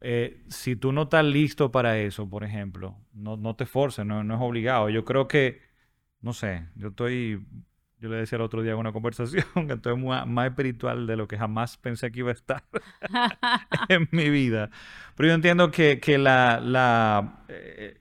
[0.00, 4.22] Eh, si tú no estás listo para eso, por ejemplo, no, no te forces, no,
[4.24, 4.88] no, es obligado.
[4.90, 5.60] Yo creo que,
[6.20, 7.44] no sé, yo estoy,
[7.98, 11.26] yo le decía el otro día en una conversación que estoy más espiritual de lo
[11.28, 12.64] que jamás pensé que iba a estar
[13.88, 14.70] en mi vida.
[15.16, 17.98] Pero yo entiendo que, que la, la, eh,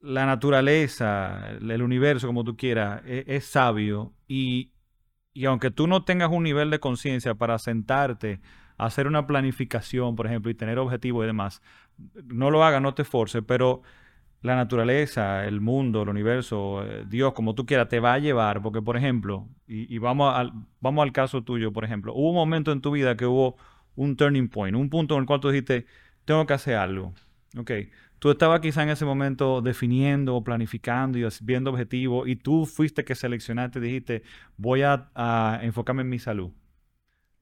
[0.00, 4.73] la, naturaleza, el universo, como tú quieras, es, es sabio y,
[5.34, 8.40] y aunque tú no tengas un nivel de conciencia para sentarte
[8.78, 11.62] hacer una planificación, por ejemplo, y tener objetivos y demás,
[12.24, 13.82] no lo hagas, no te forces, pero
[14.42, 18.62] la naturaleza, el mundo, el universo, eh, Dios, como tú quieras, te va a llevar,
[18.62, 22.70] porque por ejemplo, y, vamos, al, vamos al caso tuyo, por ejemplo, hubo un momento
[22.72, 23.56] en tu vida que hubo
[23.96, 25.86] un turning point, un punto en el cual tú dijiste,
[26.24, 27.14] tengo que hacer algo.
[27.56, 27.70] Ok,
[28.24, 33.14] tú estabas quizá en ese momento definiendo, planificando y viendo objetivos y tú fuiste que
[33.14, 34.22] seleccionaste y dijiste,
[34.56, 36.50] voy a enfocarme en mi salud.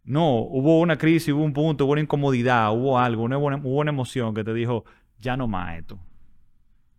[0.02, 4.34] No, hubo una crisis, hubo un punto, hubo una incomodidad, hubo algo, hubo una emoción
[4.34, 4.84] que te dijo,
[5.20, 6.00] ya no más esto.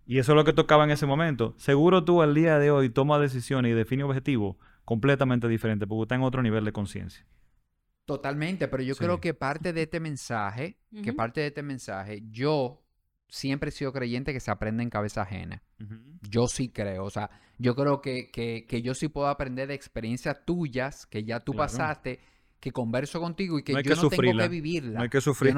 [0.06, 1.54] Y eso es lo que tocaba en ese momento.
[1.58, 6.15] Seguro tú al día de hoy tomas decisiones y defines objetivos completamente diferentes porque está
[6.15, 7.26] en otro nivel de conciencia.
[8.06, 12.83] Totalmente, pero yo creo que parte de este mensaje, que parte de este mensaje, yo
[13.30, 15.62] siempre he sido creyente que se aprende en cabeza ajena.
[16.22, 20.46] Yo sí creo, o sea, yo creo que, que, yo sí puedo aprender de experiencias
[20.46, 22.20] tuyas que ya tú pasaste
[22.64, 25.00] que converso contigo y que yo no tengo que vivirla.
[25.00, 25.54] No hay que sufrir.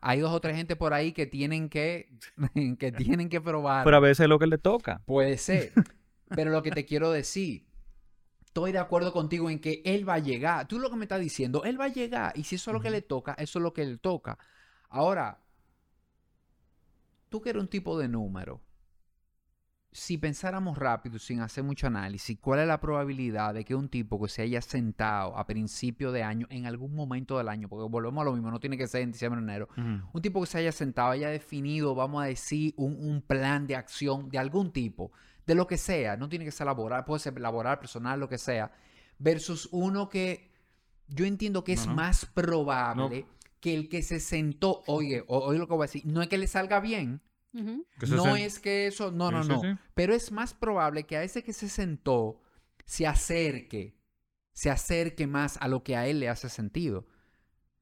[0.00, 2.08] hay dos o tres gente por ahí que tienen que,
[2.78, 3.84] que tienen que probar.
[3.84, 5.02] Pero a veces es lo que le toca.
[5.04, 5.72] Puede ser.
[6.28, 7.66] Pero lo que te quiero decir,
[8.46, 10.66] estoy de acuerdo contigo en que él va a llegar.
[10.66, 12.32] Tú lo que me estás diciendo, él va a llegar.
[12.34, 14.38] Y si eso es lo que le toca, eso es lo que le toca.
[14.88, 15.42] Ahora,
[17.36, 18.62] tú que eres un tipo de número,
[19.92, 24.18] si pensáramos rápido, sin hacer mucho análisis, ¿cuál es la probabilidad de que un tipo
[24.22, 28.22] que se haya sentado a principio de año, en algún momento del año, porque volvemos
[28.22, 30.56] a lo mismo, no tiene que ser en diciembre o enero, un tipo que se
[30.56, 35.12] haya sentado, haya definido, vamos a decir, un, plan de acción de algún tipo,
[35.46, 38.38] de lo que sea, no tiene que ser laboral, puede ser laboral, personal, lo que
[38.38, 38.72] sea,
[39.18, 40.52] versus uno que
[41.06, 43.26] yo entiendo que es más probable
[43.66, 46.38] que el que se sentó, oye, oye lo que voy a decir, no es que
[46.38, 47.20] le salga bien,
[47.52, 49.60] no es que eso, no, no, no.
[49.92, 52.40] Pero es más probable que a ese que se sentó
[52.84, 53.98] se acerque,
[54.52, 57.08] se acerque más a lo que a él le hace sentido.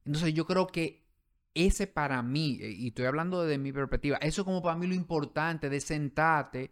[0.05, 1.05] Entonces yo creo que
[1.53, 4.95] ese para mí, eh, y estoy hablando de mi perspectiva, eso como para mí lo
[4.95, 6.71] importante de sentarte,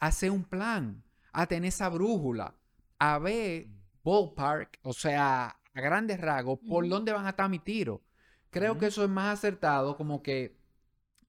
[0.00, 2.54] hacer un plan, a tener esa brújula,
[2.98, 3.68] a ver
[4.04, 8.02] ballpark, o sea, a grandes rasgos, por dónde van a estar mi tiro.
[8.50, 10.60] Creo que eso es más acertado, como que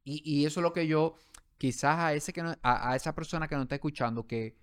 [0.04, 1.16] y, eso es lo que yo,
[1.58, 4.56] quizás a, ese que a, esa persona que no está escuchando, que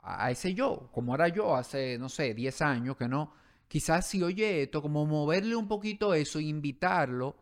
[0.00, 3.32] a, ese yo, como era yo hace, no sé, 10 años, que no,
[3.68, 7.36] quizás si oye esto, como moverle un poquito eso e invitarlo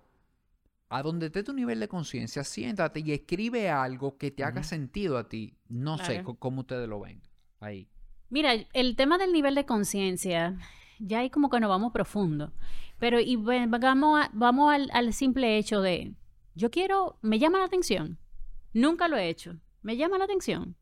[0.90, 5.18] a donde esté tu nivel de conciencia, siéntate y escribe algo que te haga sentido
[5.18, 5.56] a ti.
[5.68, 7.22] No sé cómo ustedes lo ven
[7.60, 7.88] ahí.
[8.28, 10.58] Mira, el tema del nivel de conciencia,
[11.00, 12.52] ya ahí como que nos vamos profundo.
[12.98, 16.14] Pero y vamos, vamos al, simple hecho de
[16.54, 18.18] yo quiero, me llama la atención.
[18.72, 19.58] Nunca lo he hecho.
[19.82, 20.76] Me llama la atención.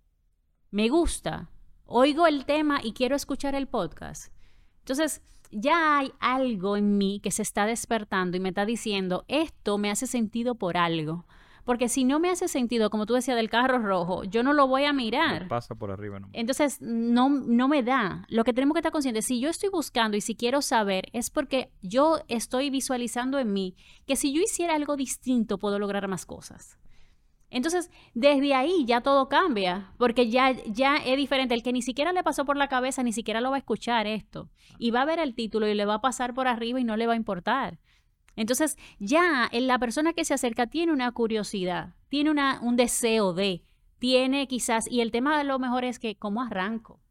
[0.71, 1.51] Me gusta.
[1.85, 4.33] Oigo el tema y quiero escuchar el podcast.
[4.81, 9.79] Entonces, ya hay algo en mí que se está despertando y me está diciendo, esto
[9.79, 11.27] me hace sentido por algo.
[11.69, 14.67] Porque si no me hace sentido, como tú decías, del carro rojo, yo no lo
[14.67, 15.49] voy a mirar.
[15.49, 16.31] pasa por arriba, ¿no?
[16.33, 18.25] Entonces, no, no me da.
[18.31, 21.29] Lo que tenemos que estar conscientes, si yo estoy buscando y si quiero saber, es
[21.29, 23.77] porque yo estoy visualizando en mí
[24.07, 26.79] que si yo hiciera algo distinto, puedo lograr más cosas.
[27.51, 31.55] Entonces, desde ahí ya todo cambia, porque ya, ya es diferente.
[31.55, 34.07] El que ni siquiera le pasó por la cabeza, ni siquiera lo va a escuchar
[34.07, 34.49] esto.
[34.79, 36.97] Y va a ver el título y le va a pasar por arriba y no
[36.97, 37.79] le va a importar.
[38.39, 43.65] Entonces, ya la persona que se acerca tiene una curiosidad, tiene una, un deseo de,
[43.99, 47.03] tiene quizás, y el tema de lo mejor es que, ¿cómo arranco?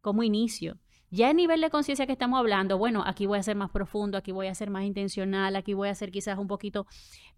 [0.00, 0.78] ¿Cómo inicio?
[1.10, 4.16] Ya a nivel de conciencia que estamos hablando, bueno, aquí voy a ser más profundo,
[4.16, 6.86] aquí voy a ser más intencional, aquí voy a ser quizás un poquito,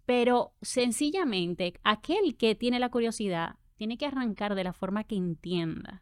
[0.05, 6.01] pero sencillamente aquel que tiene la curiosidad tiene que arrancar de la forma que entienda,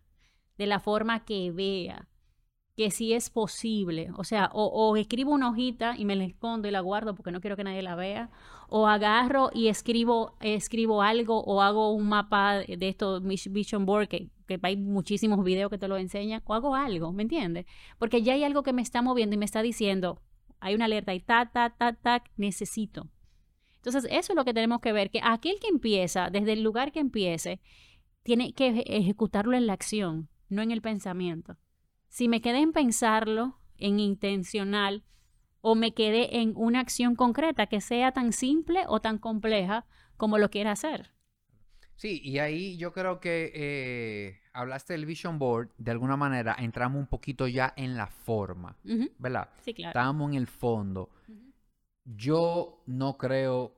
[0.59, 2.07] de la forma que vea,
[2.75, 6.71] que si es posible, o sea, o, escribo una hojita y me la escondo y
[6.71, 8.29] la guardo porque no quiero que nadie la vea,
[8.69, 14.29] o agarro y escribo, escribo algo o hago un mapa de esto, Vision Board, que
[14.57, 17.65] que hay muchísimos videos que te lo enseñan, o hago algo, ¿me entiendes?
[17.97, 20.21] Porque ya hay algo que me está moviendo y me está diciendo,
[20.59, 23.09] hay una alerta y ta, ta, ta, ta, necesito.
[23.77, 26.91] Entonces, eso es lo que tenemos que ver, que aquel que empieza, desde el lugar
[26.91, 27.61] que empiece,
[28.23, 31.57] tiene que ejecutarlo en la acción, no en el pensamiento.
[32.11, 35.05] Si me quedé en pensarlo, en intencional,
[35.61, 39.85] o me quedé en una acción concreta que sea tan simple o tan compleja
[40.17, 41.13] como lo quiera hacer.
[41.95, 46.99] Sí, y ahí yo creo que eh, hablaste del Vision Board, de alguna manera entramos
[46.99, 48.75] un poquito ya en la forma,
[49.17, 49.49] ¿verdad?
[49.63, 49.91] Sí, claro.
[49.97, 51.11] Estamos en el fondo.
[52.03, 53.73] Yo no creo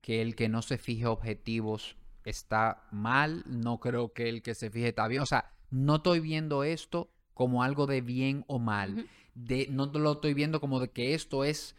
[0.00, 4.70] que el que no se fije objetivos está mal, no creo que el que se
[4.70, 9.08] fije está bien, o sea, no estoy viendo esto como algo de bien o mal,
[9.34, 11.76] de, no lo estoy viendo como de que esto es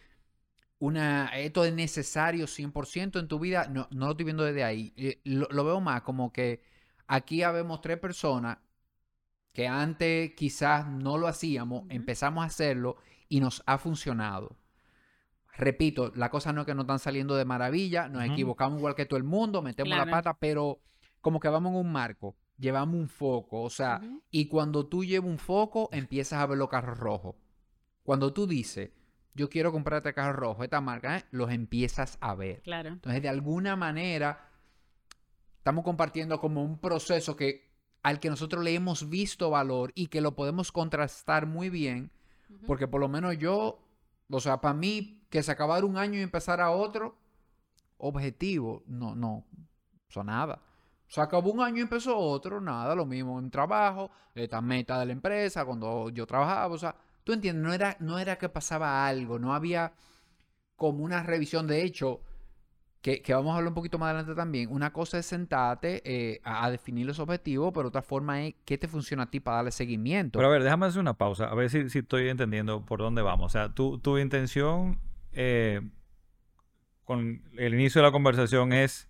[0.77, 4.93] una, esto es necesario 100% en tu vida, no, no lo estoy viendo desde ahí,
[4.97, 6.61] eh, lo, lo veo más como que
[7.07, 8.57] Aquí habemos tres personas
[9.53, 12.97] que antes quizás no lo hacíamos, empezamos a hacerlo
[13.29, 14.57] y nos ha funcionado.
[15.57, 19.05] Repito, la cosa no es que nos están saliendo de maravilla, nos equivocamos igual que
[19.05, 20.81] todo el mundo, metemos la pata, pero
[21.21, 25.29] como que vamos en un marco, llevamos un foco, o sea, y cuando tú llevas
[25.29, 27.35] un foco, empiezas a ver los carros rojos.
[28.03, 28.91] Cuando tú dices,
[29.33, 31.25] yo quiero comprarte carro rojo, esta marca, ¿eh?
[31.31, 32.61] los empiezas a ver.
[32.61, 32.89] Claro.
[32.89, 34.49] Entonces, de alguna manera,
[35.57, 40.21] estamos compartiendo como un proceso que al que nosotros le hemos visto valor y que
[40.21, 42.11] lo podemos contrastar muy bien,
[42.67, 43.79] porque por lo menos yo,
[44.29, 47.17] o sea, para mí, que se acabara un año y empezara otro,
[47.97, 49.45] objetivo, no, no,
[50.13, 50.61] o nada.
[51.07, 55.05] Se acabó un año y empezó otro, nada, lo mismo en trabajo, esta meta de
[55.05, 59.07] la empresa, cuando yo trabajaba, o sea, tú entiendes, no era, no era que pasaba
[59.07, 59.93] algo, no había
[60.75, 62.21] como una revisión, de hecho,
[63.01, 64.71] que, vamos a hablar un poquito más adelante también.
[64.71, 68.87] Una cosa es sentarte eh, a, definir los objetivos, pero otra forma es qué te
[68.87, 70.39] funciona a ti para darle seguimiento.
[70.39, 73.45] Pero a ver, déjame hacer una pausa, a ver si, estoy entendiendo por dónde vamos.
[73.45, 74.99] O sea, tu, tu intención
[75.33, 75.81] eh,
[77.03, 79.07] con el inicio de la conversación es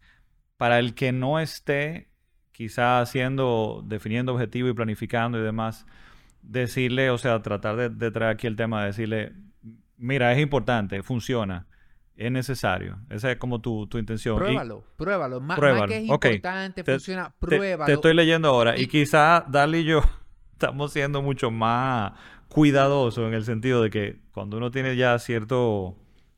[0.58, 2.10] para el que no esté
[2.52, 5.86] quizá haciendo, definiendo objetivos y planificando y demás,
[6.42, 9.34] decirle, o sea, tratar de, de traer aquí el tema, de decirle,
[9.98, 11.68] mira, es importante, funciona
[12.18, 12.98] es necesario.
[13.10, 14.38] Esa es como tu, intención.
[14.38, 15.42] Pruébalo, pruébalo.
[15.42, 17.86] Más, que es importante, funciona, pruébalo.
[17.86, 18.78] Te, estoy leyendo ahora.
[18.78, 20.02] Y, quizá Dali y yo
[20.54, 22.14] estamos siendo mucho más
[22.48, 25.98] cuidadosos en el sentido de que cuando uno tiene ya cierto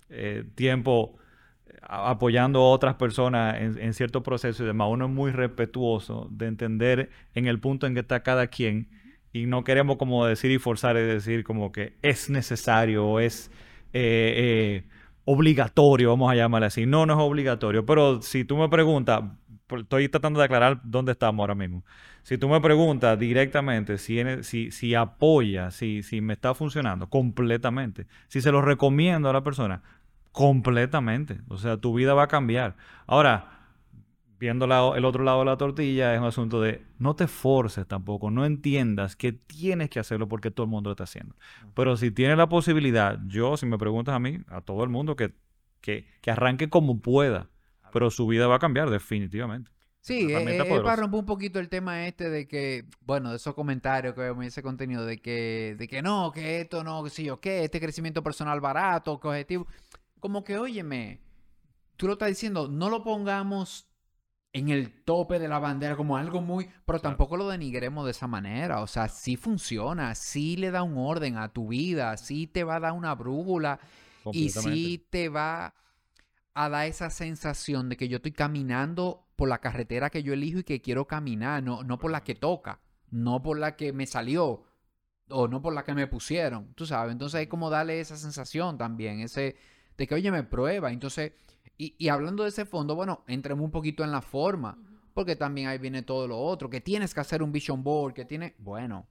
[0.10, 1.15] eh, tiempo
[1.88, 6.47] apoyando a otras personas en, en ciertos procesos y demás, uno es muy respetuoso de
[6.47, 8.89] entender en el punto en que está cada quien
[9.34, 13.52] y no queremos como decir y forzar, es decir, como que es necesario o es...
[13.93, 14.97] Eh, eh,
[15.30, 16.86] obligatorio, vamos a llamarle así.
[16.86, 19.23] No, no es obligatorio, pero si tú me preguntas,
[19.78, 21.84] estoy tratando de aclarar dónde estamos ahora mismo.
[22.23, 28.08] Si tú me preguntas directamente si, si, si apoya, si, si me está funcionando, completamente.
[28.30, 29.84] Si se lo recomiendo a la persona,
[30.32, 31.42] completamente.
[31.48, 32.76] O sea, tu vida va a cambiar.
[33.06, 33.58] Ahora,
[34.40, 38.30] viendo el otro lado de la tortilla, es un asunto de no te forces tampoco,
[38.30, 41.36] no entiendas que tienes que hacerlo porque todo el mundo lo está haciendo.
[41.74, 45.16] Pero si tienes la posibilidad, yo, si me preguntas a mí, a todo el mundo,
[45.16, 45.34] que,
[45.82, 47.50] que, arranque como pueda,
[47.92, 49.72] pero su vida va a cambiar definitivamente.
[50.02, 53.54] Sí, es, eh, para romper un poquito el tema este de que, bueno, de esos
[53.54, 57.26] comentarios que vemos ese contenido, de que, de que no, que esto no, que sí
[57.26, 59.68] yo qué, este crecimiento personal barato, que objetivo.
[60.19, 61.21] Como que, óyeme,
[61.95, 63.88] tú lo estás diciendo, no lo pongamos
[64.53, 68.27] en el tope de la bandera como algo muy, pero tampoco lo denigremos de esa
[68.27, 72.63] manera, o sea, sí funciona, sí le da un orden a tu vida, sí te
[72.63, 73.80] va a dar una brújula
[74.32, 75.75] y sí te va
[76.53, 80.60] a dar esa sensación de que yo estoy caminando por la carretera que yo elijo
[80.60, 82.80] y que quiero caminar, no, no por la que toca,
[83.12, 84.63] no por la que me salió
[85.30, 88.77] o no por la que me pusieron, tú sabes, entonces hay como darle esa sensación
[88.77, 89.56] también, ese
[89.98, 91.34] de que oye me prueba, entonces
[91.78, 94.78] Y, y hablando de ese fondo, bueno, entremos un poquito en la forma,
[95.14, 98.26] porque también ahí viene todo lo otro, que tienes que hacer un vision board, que
[98.26, 99.08] tiene, bueno,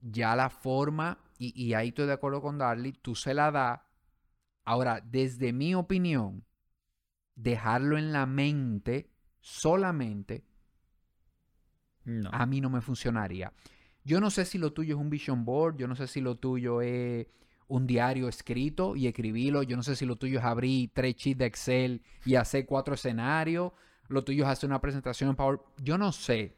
[0.00, 3.86] ya la forma, y, y ahí estoy de acuerdo con Darly, tú se la da.
[4.64, 6.44] Ahora, desde mi opinión,
[7.36, 10.44] dejarlo en la mente solamente,
[12.04, 12.30] No.
[12.30, 13.52] a mí no me funcionaría.
[14.04, 16.36] Yo no sé si lo tuyo es un vision board, yo no sé si lo
[16.36, 17.26] tuyo es
[17.68, 21.38] un diario escrito y escribirlo, yo no sé si lo tuyo es abrir tres sheets
[21.38, 23.72] de Excel y hacer cuatro escenarios,
[24.08, 26.56] lo tuyo es hacer una presentación en Power, yo no sé,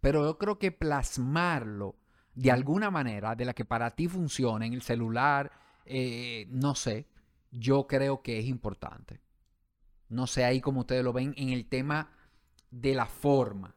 [0.00, 1.96] pero yo creo que plasmarlo
[2.34, 5.52] de alguna manera, de la que para ti funcione en el celular,
[5.84, 7.06] eh, no sé,
[7.50, 9.20] yo creo que es importante.
[10.08, 12.10] No sé ahí como ustedes lo ven en el tema
[12.70, 13.74] de la forma.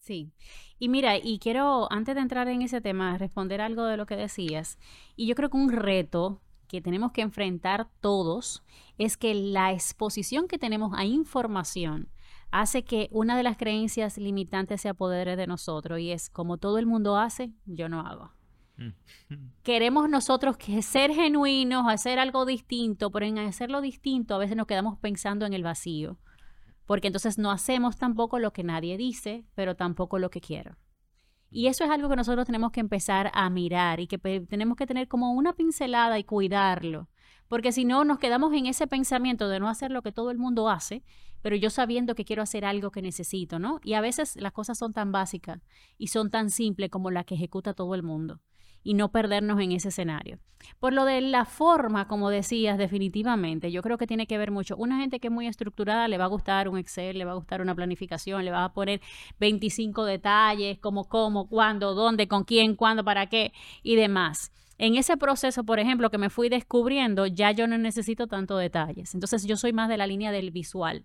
[0.00, 0.32] Sí.
[0.78, 4.16] Y mira, y quiero, antes de entrar en ese tema, responder algo de lo que
[4.16, 4.78] decías.
[5.14, 8.62] Y yo creo que un reto que tenemos que enfrentar todos
[8.96, 12.08] es que la exposición que tenemos a información
[12.50, 16.78] hace que una de las creencias limitantes se apodere de nosotros y es como todo
[16.78, 18.32] el mundo hace, yo no hago.
[18.76, 18.88] Mm.
[19.62, 24.66] Queremos nosotros que ser genuinos, hacer algo distinto, pero en hacerlo distinto a veces nos
[24.66, 26.18] quedamos pensando en el vacío
[26.90, 30.76] porque entonces no hacemos tampoco lo que nadie dice, pero tampoco lo que quiero.
[31.48, 34.88] Y eso es algo que nosotros tenemos que empezar a mirar y que tenemos que
[34.88, 37.08] tener como una pincelada y cuidarlo,
[37.46, 40.38] porque si no nos quedamos en ese pensamiento de no hacer lo que todo el
[40.38, 41.04] mundo hace,
[41.42, 43.78] pero yo sabiendo que quiero hacer algo que necesito, ¿no?
[43.84, 45.60] Y a veces las cosas son tan básicas
[45.96, 48.40] y son tan simples como la que ejecuta todo el mundo
[48.82, 50.38] y no perdernos en ese escenario.
[50.78, 54.76] Por lo de la forma, como decías, definitivamente, yo creo que tiene que ver mucho.
[54.76, 57.36] Una gente que es muy estructurada le va a gustar un Excel, le va a
[57.36, 59.00] gustar una planificación, le va a poner
[59.38, 64.52] 25 detalles, como cómo, cuándo, dónde, con quién, cuándo, para qué y demás.
[64.78, 69.14] En ese proceso, por ejemplo, que me fui descubriendo, ya yo no necesito tanto detalles.
[69.14, 71.04] Entonces yo soy más de la línea del visual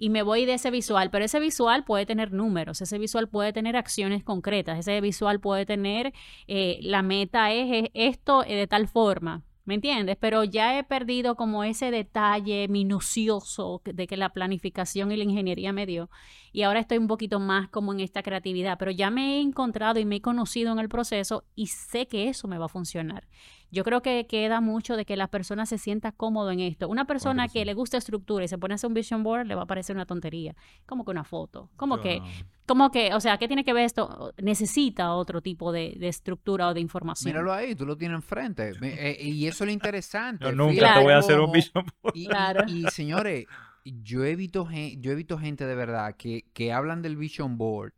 [0.00, 3.52] y me voy de ese visual, pero ese visual puede tener números, ese visual puede
[3.52, 6.14] tener acciones concretas, ese visual puede tener,
[6.48, 10.16] eh, la meta es, es esto eh, de tal forma, ¿me entiendes?
[10.18, 15.74] Pero ya he perdido como ese detalle minucioso de que la planificación y la ingeniería
[15.74, 16.08] me dio
[16.50, 20.00] y ahora estoy un poquito más como en esta creatividad, pero ya me he encontrado
[20.00, 23.28] y me he conocido en el proceso y sé que eso me va a funcionar.
[23.72, 26.88] Yo creo que queda mucho de que la persona se sienta cómodo en esto.
[26.88, 27.64] Una persona que que sí.
[27.66, 29.94] le gusta estructura y se pone a hacer un vision board le va a parecer
[29.96, 30.56] una tontería.
[30.86, 31.70] Como que una foto.
[31.76, 32.26] Como Yo que, no.
[32.66, 34.32] como que, o sea, ¿qué tiene que ver esto?
[34.42, 37.30] Necesita otro tipo de, de estructura o de información.
[37.32, 38.72] Míralo ahí, tú lo tienes enfrente.
[38.82, 40.44] Eh, y eso es lo interesante.
[40.44, 42.14] Yo nunca te voy a hacer un vision board.
[42.16, 42.64] Y, y- Claro.
[42.68, 43.46] y, señores,
[43.84, 47.56] yo he visto, gen- yo he visto gente de verdad que, que hablan del vision
[47.56, 47.92] board.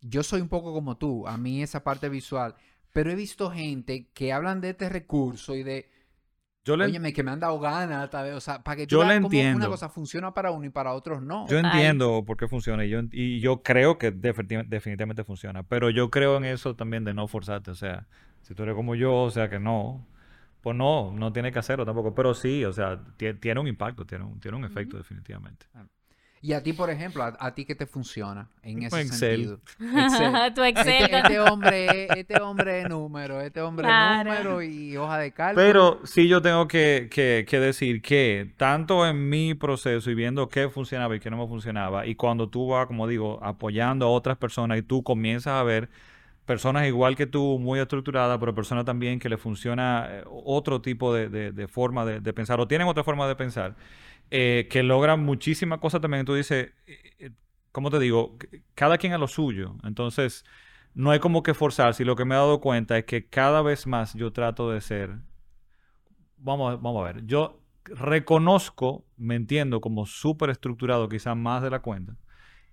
[0.00, 2.54] Yo soy un poco como tú, a mí esa parte visual,
[2.92, 5.90] pero he visto gente que hablan de este recurso y de,
[6.64, 8.98] Yo le, óyeme, que me han dado ganas, tal vez, o sea, para que tú
[8.98, 9.68] Yo le cómo una entiendo.
[9.68, 11.48] cosa funciona para uno y para otros no.
[11.48, 15.90] yo entiendo por qué funciona y yo, y yo creo que definitiv- definitivamente funciona, pero
[15.90, 18.06] yo creo en eso también de no forzarte, o sea,
[18.42, 20.06] si tú eres como yo, o sea, que no,
[20.62, 24.06] pues no, no tienes que hacerlo tampoco, pero sí, o sea, tie- tiene un impacto,
[24.06, 25.66] tiene un, tiene un efecto definitivamente.
[26.42, 29.58] Y a ti, por ejemplo, a, a ti qué te funciona en ese Excel.
[29.58, 29.60] sentido.
[30.06, 30.54] Excel.
[30.54, 31.02] tu Excel.
[31.02, 34.30] Este, este hombre, es- este hombre es número, este hombre es Claro.
[34.30, 35.66] número y hoja de cálculo.
[35.66, 40.48] Pero sí yo tengo que, que- que decir que tanto en mi proceso y viendo
[40.48, 44.10] qué funcionaba y qué no me funcionaba, y cuando tú vas, como digo, apoyando a
[44.10, 45.90] otras personas y tú comienzas a ver
[46.46, 51.12] personas igual que tú, muy estructuradas, pero personas también que le funciona eh, otro tipo
[51.14, 53.76] de, de- de forma de, de pensar o tienen otra forma de pensar,
[54.30, 56.24] eh, que logran muchísimas cosas también.
[56.26, 57.30] Tú dices, eh, eh,
[57.72, 58.36] ¿cómo te digo?
[58.74, 59.76] Cada quien a lo suyo.
[59.84, 60.44] Entonces,
[60.94, 62.02] no hay como que forzarse.
[62.02, 64.80] Y lo que me he dado cuenta es que cada vez más yo trato de
[64.80, 65.18] ser
[66.38, 67.26] vamos, a- vamos a ver.
[67.26, 72.16] Yo reconozco, me entiendo como súper estructurado, quizás más de la cuenta,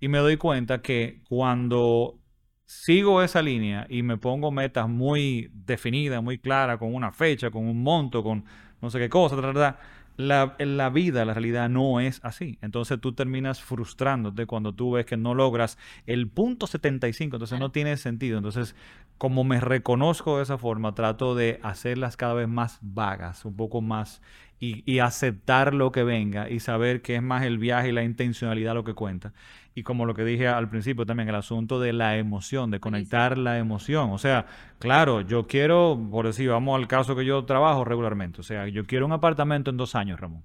[0.00, 2.18] y me doy cuenta que cuando
[2.66, 7.66] sigo esa línea y me pongo metas muy definidas, muy claras, con una fecha, con
[7.66, 8.44] un monto, con
[8.80, 9.80] no sé qué cosa, tra, tra, tra,
[10.18, 12.58] la, la vida, la realidad no es así.
[12.60, 17.70] Entonces tú terminas frustrándote cuando tú ves que no logras el punto 75, entonces no
[17.70, 18.36] tiene sentido.
[18.36, 18.74] Entonces,
[19.16, 23.80] como me reconozco de esa forma, trato de hacerlas cada vez más vagas, un poco
[23.80, 24.20] más,
[24.60, 28.04] y, y aceptar lo que venga y saber que es más el viaje y la
[28.04, 29.32] intencionalidad lo que cuenta.
[29.74, 33.38] Y como lo que dije al principio también, el asunto de la emoción, de conectar
[33.38, 34.10] la emoción.
[34.10, 34.46] O sea,
[34.80, 38.40] claro, yo quiero, por decir, vamos al caso que yo trabajo regularmente.
[38.40, 40.44] O sea, yo quiero un apartamento en dos años, Ramón.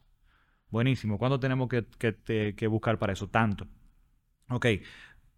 [0.69, 1.17] Buenísimo.
[1.17, 3.27] ¿Cuándo tenemos que, que, que buscar para eso?
[3.29, 3.67] Tanto.
[4.49, 4.67] Ok.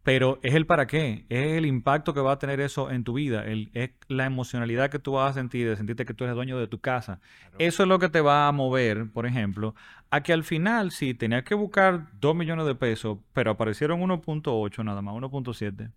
[0.05, 3.13] Pero es el para qué, es el impacto que va a tener eso en tu
[3.13, 6.35] vida, el, es la emocionalidad que tú vas a sentir, de sentirte que tú eres
[6.35, 7.19] dueño de tu casa.
[7.57, 9.73] Eso es lo que te va a mover, por ejemplo,
[10.11, 14.85] a que al final, si tenías que buscar 2 millones de pesos, pero aparecieron 1.8
[14.85, 15.91] nada más, 1.7.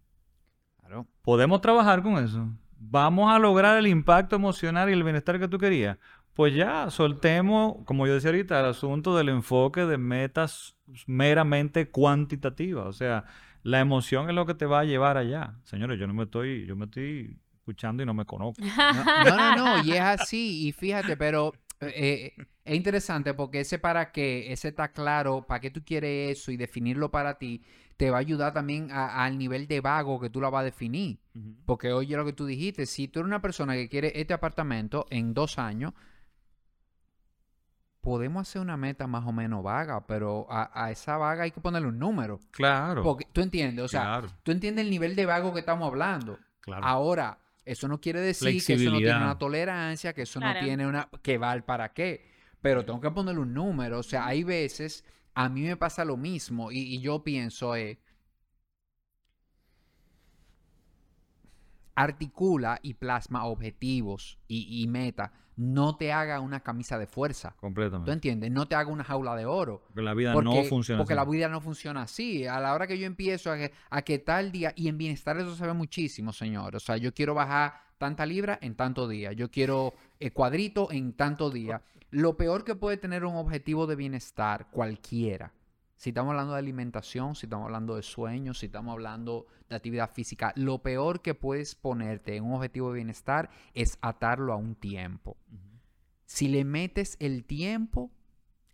[0.81, 1.07] Claro.
[1.21, 2.49] Podemos trabajar con eso.
[2.79, 5.99] Vamos a lograr el impacto emocional y el bienestar que tú querías.
[6.33, 12.87] Pues ya, soltemos, como yo decía ahorita, el asunto del enfoque de metas meramente cuantitativas.
[12.87, 13.27] O sea,
[13.63, 15.55] la emoción es lo que te va a llevar allá.
[15.65, 18.63] Señores, yo no me estoy, yo me estoy escuchando y no me conozco.
[19.25, 22.33] No, no, no, y es así, y fíjate, pero eh,
[22.65, 26.57] es interesante porque ese para qué, ese está claro, para qué tú quieres eso y
[26.57, 27.63] definirlo para ti,
[27.97, 30.65] te va a ayudar también a- al nivel de vago que tú la vas a
[30.65, 31.19] definir.
[31.67, 35.07] Porque oye lo que tú dijiste, si tú eres una persona que quiere este apartamento
[35.11, 35.93] en dos años,
[38.09, 41.61] podemos hacer una meta más o menos vaga, pero a, a esa vaga hay que
[41.61, 42.41] ponerle un número.
[42.53, 43.03] Claro.
[43.03, 46.39] Porque tú entiendes, o sea, claro, tú entiendes el nivel de vago que estamos hablando.
[46.63, 46.83] claro.
[46.87, 50.59] Ahora, eso no quiere decir que eso no tiene una tolerancia, que eso Claro.
[50.59, 51.11] no tiene una...
[51.21, 52.31] que va al para qué.
[52.63, 53.99] Pero tengo que ponerle un número.
[53.99, 55.05] O sea, hay veces,
[55.35, 57.99] a mí me pasa lo mismo y, y yo pienso, eh,
[61.95, 65.33] articula y plasma objetivos y, y meta.
[65.61, 67.51] No te haga una camisa de fuerza.
[67.51, 68.13] ¿Tú Completamente.
[68.13, 68.51] entiendes?
[68.53, 69.83] No te haga una jaula de oro.
[69.89, 71.19] Porque la vida Porque, no funciona porque así.
[71.19, 72.47] la vida no funciona así.
[72.47, 75.37] A la hora que yo empiezo a que, a que tal día, y en bienestar
[75.37, 76.77] eso se ve muchísimo, señor.
[76.77, 79.33] O sea, yo quiero bajar tanta libra en tanto día.
[79.33, 81.83] Yo quiero eh, cuadrito en tanto día.
[82.11, 85.53] Lo peor que puede tener un objetivo de bienestar, cualquiera.
[85.99, 90.09] Si estamos hablando de alimentación, si estamos hablando de sueños, si estamos hablando de actividad
[90.09, 94.77] física, lo peor que puedes ponerte en un objetivo de bienestar es atarlo a un
[94.77, 95.37] tiempo.
[96.25, 98.13] Si le metes el tiempo,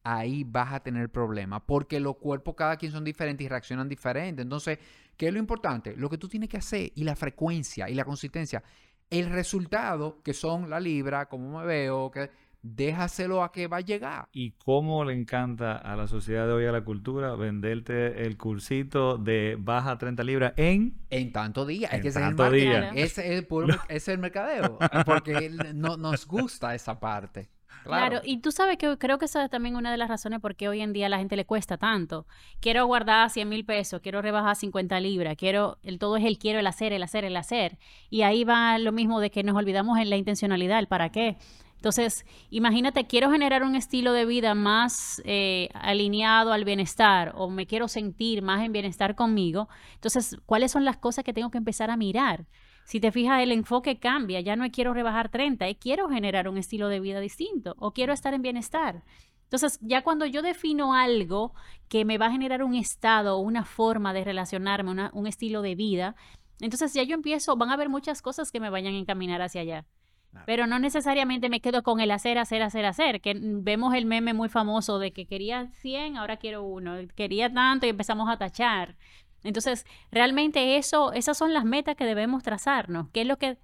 [0.02, 4.42] ahí vas a tener problemas, porque los cuerpos cada quien son diferentes y reaccionan diferente.
[4.42, 4.78] Entonces,
[5.16, 5.96] ¿qué es lo importante?
[5.96, 8.62] Lo que tú tienes que hacer y la frecuencia y la consistencia.
[9.08, 12.30] El resultado, que son la libra, cómo me veo, que
[12.64, 14.28] déjaselo a que va a llegar.
[14.32, 19.18] Y cómo le encanta a la sociedad de hoy, a la cultura, venderte el cursito
[19.18, 20.94] de baja 30 libras en...
[21.10, 21.88] En tanto día.
[21.88, 22.64] Es que ese es el tanto marketing.
[22.66, 22.80] día.
[22.80, 22.96] Claro.
[22.96, 24.78] Ese es el, puro mer- ese es el mercadeo.
[25.04, 27.50] Porque no, nos gusta esa parte.
[27.84, 28.08] Claro.
[28.08, 30.56] Claro, y tú sabes que creo que esa es también una de las razones por
[30.56, 32.26] qué hoy en día a la gente le cuesta tanto.
[32.60, 36.58] Quiero guardar 100 mil pesos, quiero rebajar 50 libras, quiero, el todo es el quiero,
[36.60, 37.76] el hacer, el hacer, el hacer.
[38.08, 41.36] Y ahí va lo mismo de que nos olvidamos en la intencionalidad, el para qué.
[41.76, 47.66] Entonces, imagínate, quiero generar un estilo de vida más eh, alineado al bienestar o me
[47.66, 49.68] quiero sentir más en bienestar conmigo.
[49.94, 52.46] Entonces, ¿cuáles son las cosas que tengo que empezar a mirar?
[52.86, 54.40] Si te fijas, el enfoque cambia.
[54.40, 58.12] Ya no quiero rebajar 30, es quiero generar un estilo de vida distinto o quiero
[58.14, 59.04] estar en bienestar.
[59.44, 61.54] Entonces, ya cuando yo defino algo
[61.88, 65.74] que me va a generar un estado una forma de relacionarme, una- un estilo de
[65.74, 66.16] vida,
[66.60, 69.60] entonces ya yo empiezo, van a haber muchas cosas que me vayan a encaminar hacia
[69.60, 69.86] allá.
[70.34, 70.44] Claro.
[70.46, 74.34] Pero no necesariamente me quedo con el hacer, hacer, hacer, hacer, que vemos el meme
[74.34, 78.96] muy famoso de que quería 100, ahora quiero uno, quería tanto y empezamos a tachar.
[79.44, 83.08] Entonces, realmente eso, esas son las metas que debemos trazarnos.
[83.12, 83.58] ¿Qué es lo que...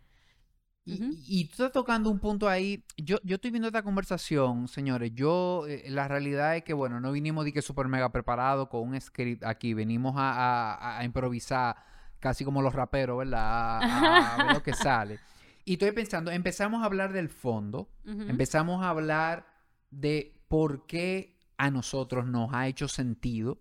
[0.85, 2.83] Y, tú estás tocando un punto ahí.
[2.97, 5.13] Yo, yo estoy viendo esta conversación, señores.
[5.15, 8.89] Yo, eh, la realidad es que, bueno, no vinimos de que súper mega preparado con
[8.89, 9.73] un script aquí.
[9.75, 11.77] Venimos a, a- a improvisar,
[12.19, 13.41] casi como los raperos, ¿verdad?
[13.83, 15.21] A, a ver lo que sale.
[15.71, 17.89] Y estoy pensando, empezamos a hablar del fondo.
[18.05, 19.47] Empezamos a hablar
[19.93, 23.57] de por qué a nosotros nos ha hecho sentido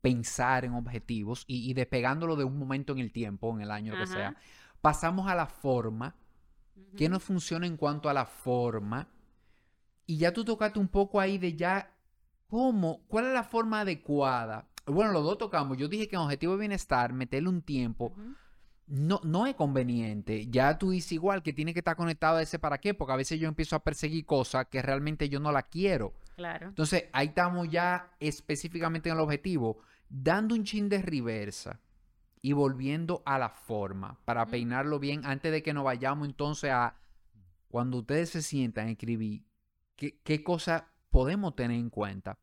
[0.00, 3.94] pensar en objetivos y, y despegándolo de un momento en el tiempo, en el año,
[3.94, 4.34] lo que sea.
[4.80, 6.16] Pasamos a la forma.
[6.96, 9.06] ¿Qué nos funciona en cuanto a la forma?
[10.04, 11.94] Y ya tú tocaste un poco ahí de ya,
[12.48, 13.04] ¿cómo?
[13.06, 14.68] ¿Cuál es la forma adecuada?
[14.84, 15.76] Bueno, los dos tocamos.
[15.76, 18.16] Yo dije que en objetivo de bienestar, meterle un tiempo.
[18.92, 20.48] No, no es conveniente.
[20.50, 23.16] Ya tú dices igual que tiene que estar conectado a ese para qué, porque a
[23.16, 26.12] veces yo empiezo a perseguir cosas que realmente yo no la quiero.
[26.36, 26.68] Claro.
[26.68, 29.78] Entonces, ahí estamos ya específicamente en el objetivo,
[30.10, 31.80] dando un chin de reversa
[32.42, 36.96] y volviendo a la forma para peinarlo bien antes de que nos vayamos entonces a
[37.68, 39.46] cuando ustedes se sientan a escribir,
[39.96, 42.38] ¿qué, qué cosas podemos tener en cuenta?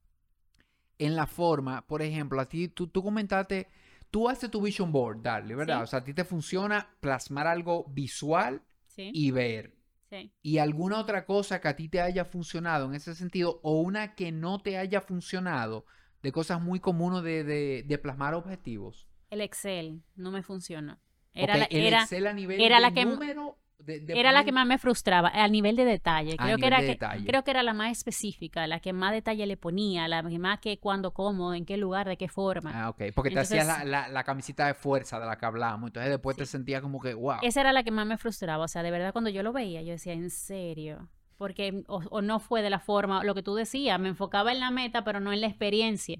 [0.97, 3.67] En la forma, por ejemplo, a ti, tú, tú comentaste,
[4.11, 5.77] tú haces tu vision board, Darle, ¿verdad?
[5.77, 5.83] Sí.
[5.83, 9.11] O sea, a ti te funciona plasmar algo visual Sí.
[9.13, 9.75] y ver
[10.09, 10.31] sí.
[10.41, 14.15] y alguna otra cosa que a ti te haya funcionado en ese sentido o una
[14.15, 15.85] que no te haya funcionado
[16.23, 19.07] de cosas muy comunes de, de- de plasmar objetivos.
[19.29, 20.99] El Excel no me funciona.
[21.33, 24.19] Era, Ok, la, el era, Excel a nivel era de la que- número de- de
[24.19, 26.33] Era la que más me frustraba, al nivel de detalle.
[26.37, 27.25] A Creo que, nivel era de que, detalle.
[27.25, 30.77] creo que era la más específica, la que más detalle le ponía, la más que
[30.79, 32.71] cuándo, cómo, en qué lugar, de qué forma.
[32.85, 33.03] Ah, ok.
[33.15, 35.87] Porque te hacías la, la, la camisita de fuerza de la que hablábamos.
[35.89, 37.37] Entonces después te sentías como que, wow.
[37.41, 38.65] Esa era la que más me frustraba.
[38.65, 41.09] O sea, de verdad, cuando yo lo veía, yo decía, ¿en serio?
[41.37, 44.59] Porque o, o no fue de la forma, lo que tú decías, me enfocaba en
[44.59, 46.17] la meta, pero no en la experiencia.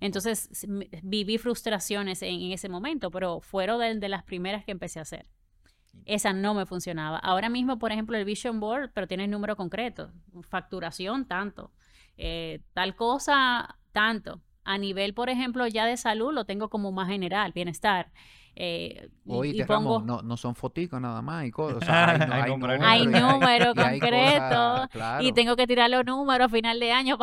[0.00, 0.48] Entonces
[1.02, 5.02] viví frustraciones en, en ese momento, pero fueron de, de las primeras que empecé a
[5.02, 5.26] hacer.
[6.04, 7.18] Esa no me funcionaba.
[7.18, 10.12] Ahora mismo, por ejemplo, el Vision Board, pero tiene número concreto.
[10.48, 11.72] Facturación, tanto.
[12.16, 14.40] Eh, tal cosa, tanto.
[14.64, 18.12] A nivel, por ejemplo, ya de salud, lo tengo como más general, bienestar.
[18.54, 19.94] Eh, y- Oíste, y pongo...
[20.00, 21.76] Ramón, no, no son foticos nada más y cosas.
[21.78, 25.56] O sea, hay, no- Hay hay número, hay números Hay y hay- cosas, claro, tengo
[25.56, 27.16] que tirar los números a final de año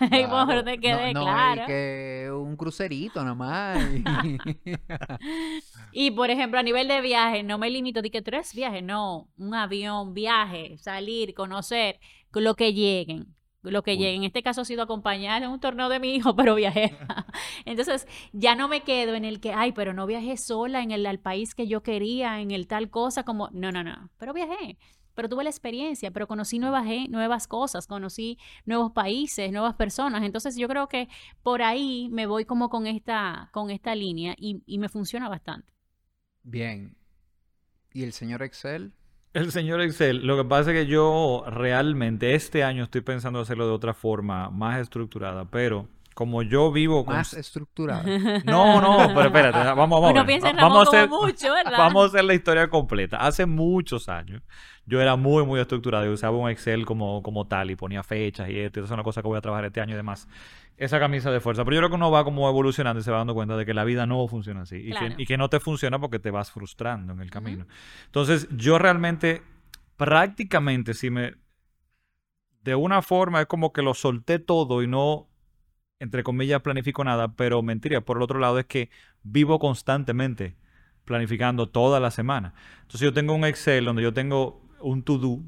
[0.46, 0.64] por claro.
[0.80, 1.62] quedé, no, no claro.
[1.66, 3.78] que un crucerito nada más.
[3.94, 4.04] y-
[5.92, 9.28] Y por ejemplo, a nivel de viaje, no me limito de que tres viajes, no,
[9.38, 11.98] un avión, viaje, salir, conocer,
[12.34, 13.34] lo que lleguen,
[13.70, 14.22] lo que lleguen.
[14.22, 16.96] En este caso ha sido acompañar en un torneo de mi hijo, pero viajé.
[17.64, 21.06] Entonces, ya no me quedo en el que, ay, pero no viajé sola en el
[21.06, 24.78] al país que yo quería, en el tal cosa, como, no, no, no, pero viajé.
[25.14, 30.22] Pero tuve la experiencia, pero conocí nuevas, nuevas cosas, conocí nuevos países, nuevas personas.
[30.24, 31.08] Entonces yo creo que
[31.42, 35.72] por ahí me voy como con esta, con esta línea y, y me funciona bastante.
[36.42, 36.96] Bien.
[37.92, 38.92] ¿Y el señor Excel?
[39.36, 43.66] El señor Excel, lo que pasa es que yo realmente este año estoy pensando hacerlo
[43.66, 47.14] de otra forma, más estructurada, pero como yo vivo con...
[47.14, 48.02] Más estructurado.
[48.46, 50.12] No, no, pero espérate, vamos, vamos.
[50.12, 51.78] Uno piensa en Ramón vamos a como hacer, mucho, ¿verdad?
[51.78, 53.18] Vamos a hacer la historia completa.
[53.18, 54.42] Hace muchos años
[54.86, 58.48] yo era muy, muy estructurado y usaba un Excel como, como tal y ponía fechas
[58.48, 58.80] y esto.
[58.80, 60.26] y es una cosa que voy a trabajar este año y demás.
[60.78, 61.66] Esa camisa de fuerza.
[61.66, 63.74] Pero yo creo que uno va como evolucionando y se va dando cuenta de que
[63.74, 64.76] la vida no funciona así.
[64.76, 65.16] Y, Claro.
[65.16, 67.66] que, y que no te funciona porque te vas frustrando en el camino.
[68.06, 69.42] Entonces yo realmente,
[69.98, 71.34] prácticamente, si me...
[72.62, 75.28] De una forma es como que lo solté todo y no
[75.98, 78.90] entre comillas, planifico nada, pero mentira, por el otro lado es que
[79.22, 80.56] vivo constantemente
[81.04, 82.54] planificando toda la semana.
[82.82, 85.40] Entonces yo tengo un Excel donde yo tengo un to-do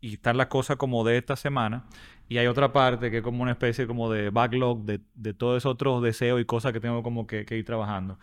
[0.00, 1.84] y están las cosas como de esta semana
[2.28, 5.58] y hay otra parte que es como una especie como de backlog de, de todos
[5.58, 8.18] esos otros deseos y cosas que tengo como que, que ir trabajando.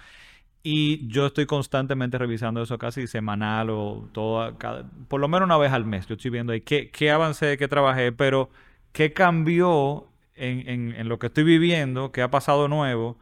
[0.63, 5.57] Y yo estoy constantemente revisando eso casi semanal o toda, cada- por lo menos una
[5.57, 6.07] vez al mes.
[6.07, 8.49] Yo estoy viendo ahí qué, qué avancé, qué trabajé, pero
[8.91, 10.07] qué cambió
[10.37, 13.17] en, lo que estoy viviendo, qué ha pasado nuevo,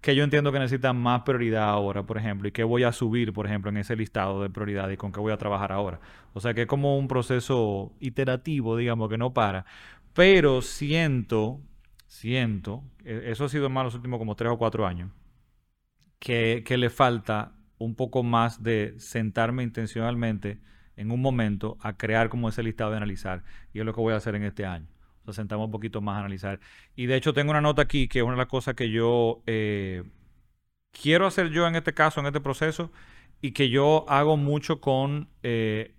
[0.00, 3.32] que yo entiendo que necesita más prioridad ahora, por ejemplo, y qué voy a subir,
[3.32, 6.00] por ejemplo, en ese listado de prioridades y con qué voy a trabajar ahora.
[6.34, 9.66] O sea que es como un proceso iterativo, digamos, que no para.
[10.14, 11.60] Pero siento,
[12.06, 15.10] siento, e- eso ha sido más los últimos como tres o cuatro años,
[16.18, 20.60] que, que le falta un poco más de sentarme intencionalmente
[20.96, 23.44] en un momento a crear como ese listado de analizar.
[23.72, 24.86] Y es lo que voy a hacer en este año.
[25.32, 26.60] Sea, sentamos un poquito más a analizar.
[26.94, 29.42] Y de hecho tengo una nota aquí que es una de las cosas que yo
[29.46, 30.04] eh,
[30.92, 32.90] quiero hacer yo en este caso, en este proceso,
[33.40, 35.94] y que yo hago mucho con eh,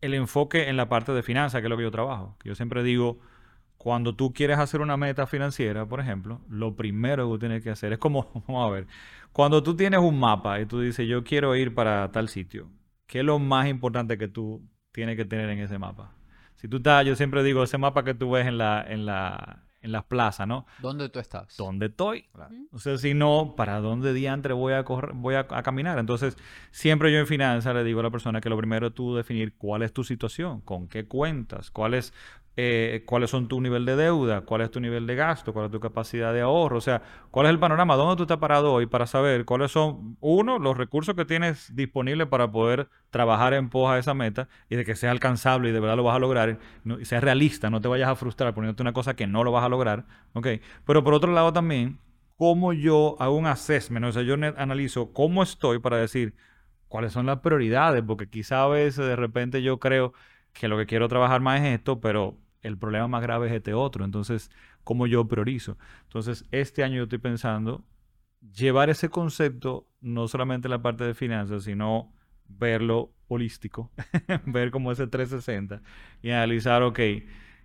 [0.00, 2.36] el enfoque en la parte de finanzas, que es lo que yo trabajo.
[2.44, 3.20] Yo siempre digo,
[3.82, 7.70] cuando tú quieres hacer una meta financiera, por ejemplo, lo primero que tú tienes que
[7.70, 8.86] hacer es como, vamos a ver,
[9.32, 12.70] cuando tú tienes un mapa y tú dices, yo quiero ir para tal sitio,
[13.06, 14.62] ¿qué es lo más importante que tú
[14.92, 16.14] tienes que tener en ese mapa?
[16.62, 19.64] Si tú estás, yo siempre digo, ese mapa que tú ves en la, en la,
[19.80, 20.64] en las plazas, ¿no?
[20.78, 21.56] ¿Dónde tú estás?
[21.56, 22.28] ¿Dónde estoy?
[22.32, 22.54] Claro.
[22.70, 25.98] O sea, si no, ¿para dónde diantre voy a correr, voy a, a caminar?
[25.98, 26.38] Entonces,
[26.70, 29.56] siempre yo en finanzas le digo a la persona que lo primero es tú definir
[29.56, 32.14] cuál es tu situación, con qué cuentas, cuál es,
[32.56, 35.72] eh, cuáles son tu nivel de deuda, cuál es tu nivel de gasto, cuál es
[35.72, 38.86] tu capacidad de ahorro, o sea, cuál es el panorama, dónde tú estás parado hoy
[38.86, 43.90] para saber cuáles son, uno, los recursos que tienes disponibles para poder trabajar en pos
[43.90, 46.58] a esa meta y de que sea alcanzable y de verdad lo vas a lograr
[46.84, 49.52] no- y sea realista, no te vayas a frustrar poniéndote una cosa que no lo
[49.52, 50.46] vas a lograr, ¿ok?
[50.86, 51.98] Pero por otro lado también,
[52.36, 56.34] cómo yo hago un assessment, o sea, yo analizo cómo estoy para decir
[56.88, 60.12] cuáles son las prioridades, porque quizá a veces de repente yo creo
[60.52, 63.74] que lo que quiero trabajar más es esto, pero el problema más grave es este
[63.74, 64.50] otro, entonces,
[64.84, 65.78] ¿cómo yo priorizo?
[66.04, 67.84] Entonces, este año yo estoy pensando
[68.54, 72.12] llevar ese concepto no solamente en la parte de finanzas, sino
[72.46, 73.90] verlo holístico,
[74.46, 75.82] ver como ese 360
[76.22, 76.98] y analizar, ok,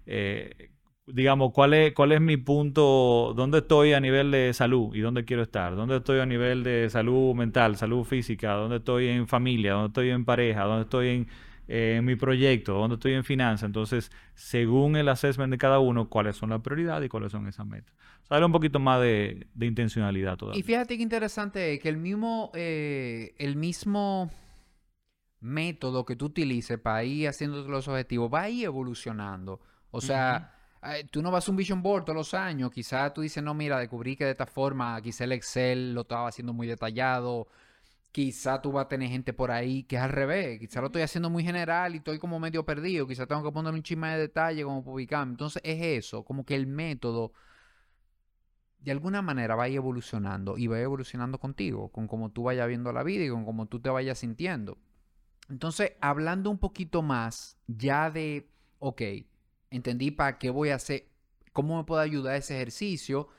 [0.05, 0.71] eh,
[1.07, 5.25] digamos, ¿cuál es, cuál es mi punto, dónde estoy a nivel de salud y dónde
[5.25, 9.73] quiero estar, dónde estoy a nivel de salud mental, salud física, dónde estoy en familia,
[9.73, 11.27] dónde estoy en pareja, dónde estoy en,
[11.67, 13.67] eh, en mi proyecto, dónde estoy en finanzas.
[13.67, 17.65] Entonces, según el assessment de cada uno, cuáles son las prioridades y cuáles son esas
[17.65, 17.93] metas.
[18.23, 20.59] O sea, darle un poquito más de, de intencionalidad todavía.
[20.59, 24.31] Y fíjate qué interesante es que el mismo, eh, el mismo
[25.39, 29.59] método que tú utilices para ir haciendo los objetivos va a ir evolucionando.
[29.91, 30.53] O sea,
[30.83, 32.71] eh, tú no vas a un vision board todos los años.
[32.71, 36.27] Quizás tú dices, no, mira, descubrí que de esta forma, quizá el Excel lo estaba
[36.27, 37.47] haciendo muy detallado.
[38.11, 40.59] Quizá tú vas a tener gente por ahí que es al revés.
[40.59, 43.05] Quizá lo estoy haciendo muy general y estoy como medio perdido.
[43.07, 45.27] Quizá tengo que poner un chisme de detalle como publicar.
[45.27, 47.33] Entonces es eso, como que el método
[48.79, 52.31] de alguna manera va a ir evolucionando y va a ir evolucionando contigo, con cómo
[52.31, 54.77] tú vayas viendo la vida y con cómo tú te vayas sintiendo.
[55.49, 58.49] Entonces, hablando un poquito más ya de,
[58.79, 59.01] ok,
[59.71, 61.09] entendí para qué voy a hacer,
[61.53, 63.29] cómo me puede ayudar ese ejercicio,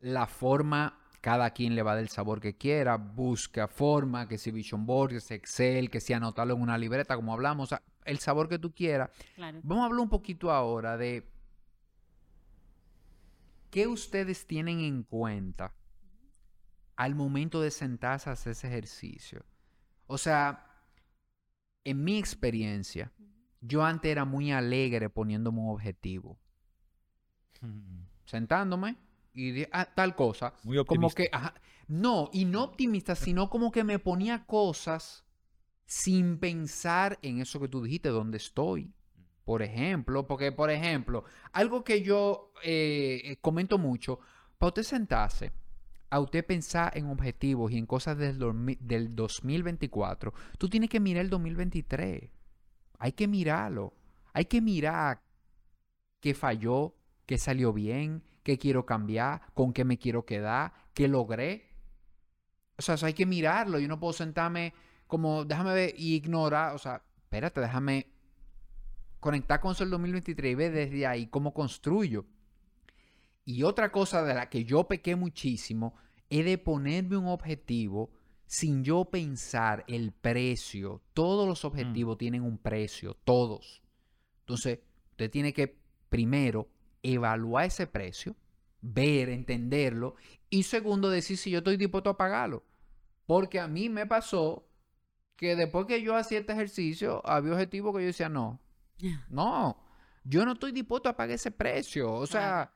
[0.00, 4.86] la forma, cada quien le va del sabor que quiera, busca forma, que si Vision
[4.86, 8.58] Board, que si Excel, que si anotarlo en una libreta, como hablamos, el sabor que
[8.58, 9.10] tú quieras.
[9.62, 11.28] Vamos a hablar un poquito ahora de
[13.70, 15.74] qué ustedes tienen en cuenta
[16.96, 19.44] al momento de sentarse a hacer ese ejercicio.
[20.06, 20.66] O sea,
[21.84, 23.12] en mi experiencia,
[23.60, 26.38] yo antes era muy alegre poniéndome un objetivo.
[28.24, 30.54] Sentándome y ah, tal cosa.
[30.64, 30.96] Muy optimista.
[30.96, 31.30] Como que,
[31.88, 35.24] no, y no optimista, sino como que me ponía cosas
[35.86, 38.92] sin pensar en eso que tú dijiste, dónde estoy.
[39.44, 44.20] Por ejemplo, porque, por ejemplo, algo que yo eh, eh, comento mucho,
[44.58, 45.52] para usted sentarse,
[46.10, 48.38] a usted pensar en objetivos y en cosas del,
[48.80, 52.30] del 2024, tú tienes que mirar el 2023.
[52.98, 53.94] Hay que mirarlo.
[54.34, 55.22] Hay que mirar
[56.20, 61.68] qué falló, qué salió bien, qué quiero cambiar, con qué me quiero quedar, qué logré.
[62.78, 63.78] O sea, hay que mirarlo.
[63.78, 64.72] Yo no puedo sentarme
[65.06, 66.74] como, déjame ver y ignorar.
[66.74, 68.06] O sea, espérate, déjame
[69.20, 72.24] conectar con el 2023 y ver desde ahí cómo construyo.
[73.44, 75.96] Y otra cosa de la que yo pequé muchísimo
[76.30, 78.12] es de ponerme un objetivo
[78.46, 81.02] sin yo pensar el precio.
[81.12, 81.66] Todos los mm.
[81.66, 83.82] objetivos tienen un precio, todos.
[84.40, 84.78] Entonces,
[85.10, 85.78] usted tiene que
[86.08, 86.70] primero
[87.02, 88.36] evaluar ese precio,
[88.80, 90.16] ver, entenderlo
[90.50, 92.64] y segundo decir si yo estoy dispuesto a pagarlo.
[93.26, 94.66] Porque a mí me pasó
[95.36, 98.60] que después que yo hacía este ejercicio, había objetivos que yo decía, no,
[99.28, 99.78] no,
[100.24, 102.12] yo no estoy dispuesto a pagar ese precio.
[102.12, 102.74] O sea,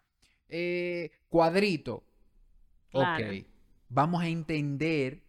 [0.49, 2.05] eh, cuadrito.
[2.93, 3.47] Ok,
[3.89, 5.25] vamos a entender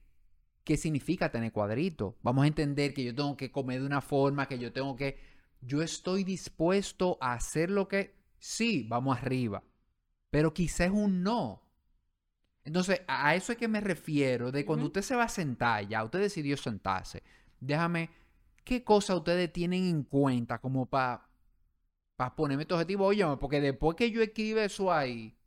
[0.63, 2.17] qué significa tener cuadrito.
[2.21, 5.19] Vamos a entender que yo tengo que comer de una forma, que yo tengo que...
[5.61, 8.15] Yo estoy dispuesto a hacer lo que...
[8.43, 9.63] Sí, vamos arriba.
[10.29, 11.63] Pero quizás un no.
[12.65, 16.03] Entonces, a eso es que me refiero, de cuando usted se va a sentar ya,
[16.03, 17.23] usted decidió sentarse.
[17.61, 18.09] Déjame,
[18.65, 21.29] ¿qué cosas ustedes tienen en cuenta como para
[22.17, 23.05] para ponerme este objetivo?
[23.05, 25.37] Oye, porque después que yo escribe eso ahí,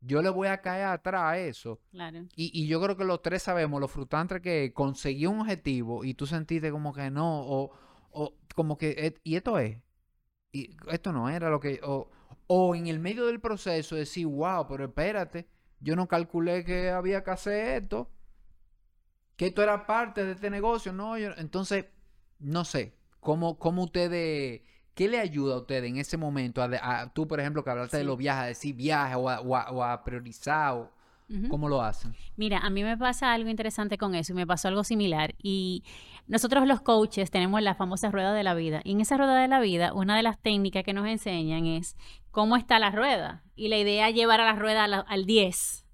[0.00, 1.82] yo le voy a caer atrás a eso.
[1.90, 2.24] Claro.
[2.36, 6.26] Y, yo creo que los tres sabemos lo frustrante que conseguí un objetivo y tú
[6.26, 7.70] sentiste como que no, o,
[8.12, 9.76] o como que, y esto es,
[10.54, 12.08] y esto no era lo que, o,
[12.46, 15.48] o en el medio del proceso decir, wow, pero espérate,
[15.80, 18.08] yo no calculé que había que hacer esto,
[19.36, 21.86] que esto era parte de este negocio, no, entonces,
[22.38, 24.62] no sé, cómo, cómo ustedes
[24.94, 26.62] ¿Qué le ayuda a usted en ese momento?
[26.62, 30.88] A, tú, por ejemplo, que hablaste de los viajes, a decir viajes o a, priorizar.
[31.48, 32.14] ¿Cómo lo hacen?
[32.36, 35.34] Mira, a mí me pasa algo interesante con eso y me pasó algo similar.
[35.42, 35.82] Y
[36.26, 38.82] nosotros los coaches tenemos la famosa rueda de la vida.
[38.84, 41.96] Y en esa rueda de la vida, una de las técnicas que nos enseñan es
[42.30, 43.42] cómo está la rueda.
[43.56, 45.84] Y la idea es llevar a la rueda al 10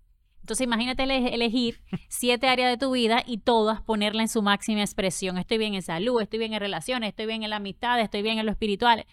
[0.51, 5.39] entonces imagínate elegir siete áreas de tu vida y todas ponerla en su máxima expresión.
[5.39, 8.39] Estoy bien en salud, estoy bien en relaciones, estoy bien en la amistad, estoy bien
[8.39, 9.07] en lo espiritual.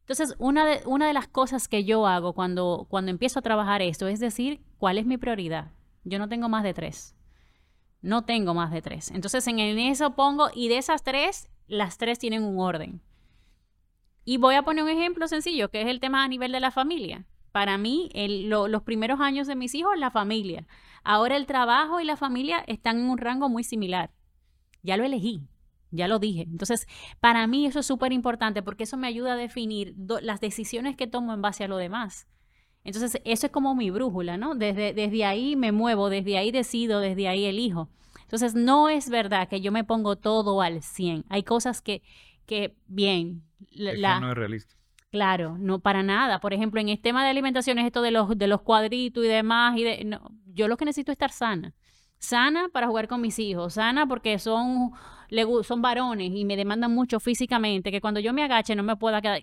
[0.00, 3.82] Entonces, una de, una de las cosas que yo hago cuando, cuando empiezo a trabajar
[3.82, 5.72] esto es decir, ¿cuál es mi prioridad?
[6.04, 7.14] Yo no tengo más de tres.
[8.00, 9.10] No tengo más de tres.
[9.10, 13.02] Entonces, en eso pongo, y de esas tres, las tres tienen un orden.
[14.24, 16.70] Y voy a poner un ejemplo sencillo, que es el tema a nivel de la
[16.70, 17.26] familia.
[17.50, 20.66] Para mí, los primeros años de mis hijos, la familia.
[21.02, 24.12] Ahora el trabajo y la familia están en un rango muy similar.
[24.82, 25.48] Ya lo elegí,
[25.90, 26.42] ya lo dije.
[26.42, 26.86] Entonces,
[27.20, 31.06] para mí eso es súper importante porque eso me ayuda a definir las decisiones que
[31.06, 32.28] tomo en base a lo demás.
[32.88, 34.54] Entonces, eso es como mi brújula, ¿no?
[34.54, 37.90] Desde, desde ahí me muevo, desde ahí decido, desde ahí elijo.
[38.22, 41.26] Entonces, no es verdad que yo me pongo todo al 100.
[41.28, 42.02] Hay cosas que,
[42.46, 43.42] que bien.
[43.72, 44.74] La, no es realista.
[45.10, 46.40] Claro, no para nada.
[46.40, 49.28] Por ejemplo, en el tema de alimentación es esto de los, de los cuadritos y
[49.28, 49.76] demás.
[49.76, 51.74] Y de, no, yo lo que necesito es estar sana.
[52.16, 54.92] Sana para jugar con mis hijos, sana porque son,
[55.62, 59.20] son varones y me demandan mucho físicamente, que cuando yo me agache no me pueda
[59.20, 59.42] quedar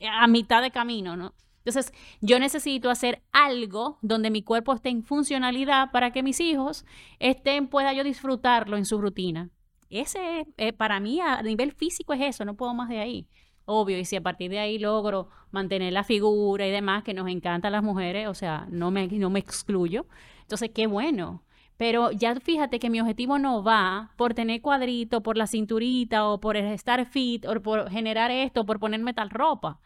[0.00, 1.34] a mitad de camino, ¿no?
[1.66, 6.84] Entonces, yo necesito hacer algo donde mi cuerpo esté en funcionalidad para que mis hijos
[7.18, 9.50] estén, pueda yo disfrutarlo en su rutina.
[9.90, 13.26] ese, eh, para mí, a nivel físico es eso, no puedo más de ahí.
[13.64, 17.28] Obvio, y si a partir de ahí logro mantener la figura y demás, que nos
[17.28, 20.06] encanta a las mujeres, o sea, no me, no me excluyo.
[20.42, 21.42] Entonces, qué bueno.
[21.76, 26.38] Pero ya fíjate que mi objetivo no va por tener cuadrito, por la cinturita, o
[26.38, 29.80] por estar fit, o por generar esto, por ponerme tal ropa.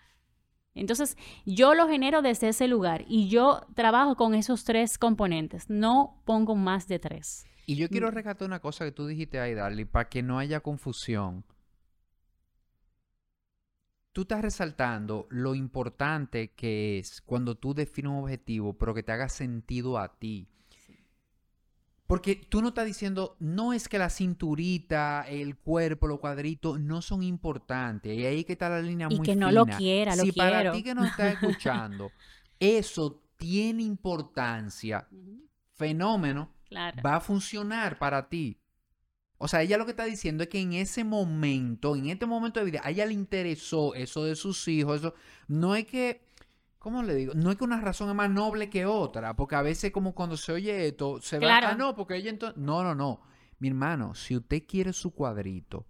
[0.74, 5.68] Entonces, yo lo genero desde ese lugar y yo trabajo con esos tres componentes.
[5.68, 7.44] No pongo más de tres.
[7.66, 10.60] Y yo quiero rescatar una cosa que tú dijiste ahí, Darly, para que no haya
[10.60, 11.44] confusión.
[14.12, 19.12] Tú estás resaltando lo importante que es cuando tú defines un objetivo, pero que te
[19.12, 20.48] haga sentido a ti.
[22.10, 27.02] Porque tú no estás diciendo, no es que la cinturita, el cuerpo, los cuadritos no
[27.02, 28.18] son importantes.
[28.18, 30.50] Y ahí que está la línea y muy que no lo quiera, lo si quiero.
[30.50, 32.10] para ti que nos estás escuchando,
[32.58, 35.06] eso tiene importancia,
[35.74, 37.00] fenómeno, Claro.
[37.06, 38.58] va a funcionar para ti.
[39.38, 42.58] O sea, ella lo que está diciendo es que en ese momento, en este momento
[42.58, 45.14] de vida, a ella le interesó eso de sus hijos, eso.
[45.46, 46.22] No es que,
[46.80, 47.32] ¿cómo le digo?
[47.36, 50.36] No es que una razón es más noble que otra, porque a veces como cuando
[50.36, 51.68] se oye esto, se Claro.
[51.68, 52.56] va, ah, no, porque ella entonces...
[52.60, 53.20] No, no, no.
[53.60, 55.86] Mi hermano, si usted quiere su cuadrito,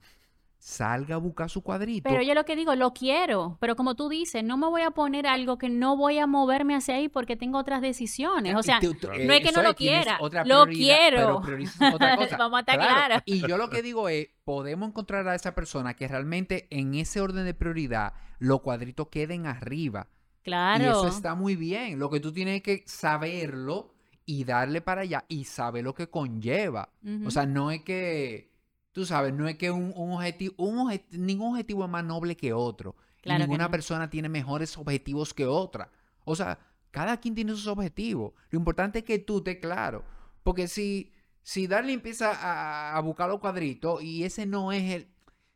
[0.59, 2.11] salga a buscar su cuadrito.
[2.11, 4.91] Pero yo lo que digo, lo quiero, pero como tú dices, no me voy a
[4.91, 8.55] poner algo que no voy a moverme hacia ahí porque tengo otras decisiones.
[8.57, 11.17] O Y sea, no es que no lo quiera, otra lo quiero.
[11.17, 12.37] Pero priorizas otra cosa.
[12.37, 13.23] Vamos a estar Claro.
[13.25, 17.21] Y yo lo que digo es, podemos encontrar a esa persona que realmente en ese
[17.21, 20.09] orden de prioridad los cuadritos queden arriba.
[20.43, 20.85] Claro.
[20.85, 21.99] Y eso está muy bien.
[21.99, 23.95] Lo que tú tienes que saberlo
[24.27, 26.91] y darle para allá y saber lo que conlleva.
[27.27, 28.51] O sea, no es que,
[28.93, 32.37] tú sabes, no es que un, un objetivo, un obje- ningún objetivo es más noble
[32.37, 32.95] que otro.
[33.19, 33.71] Y Claro que ninguna no.
[33.71, 35.91] persona tiene mejores objetivos que otra.
[36.25, 36.59] O sea,
[36.91, 38.33] cada quien tiene sus objetivos.
[38.51, 40.05] Lo importante es que tú estés claro.
[40.43, 41.13] Porque si,
[41.43, 45.09] si Darly empieza a, a buscar los cuadritos y ese no es el...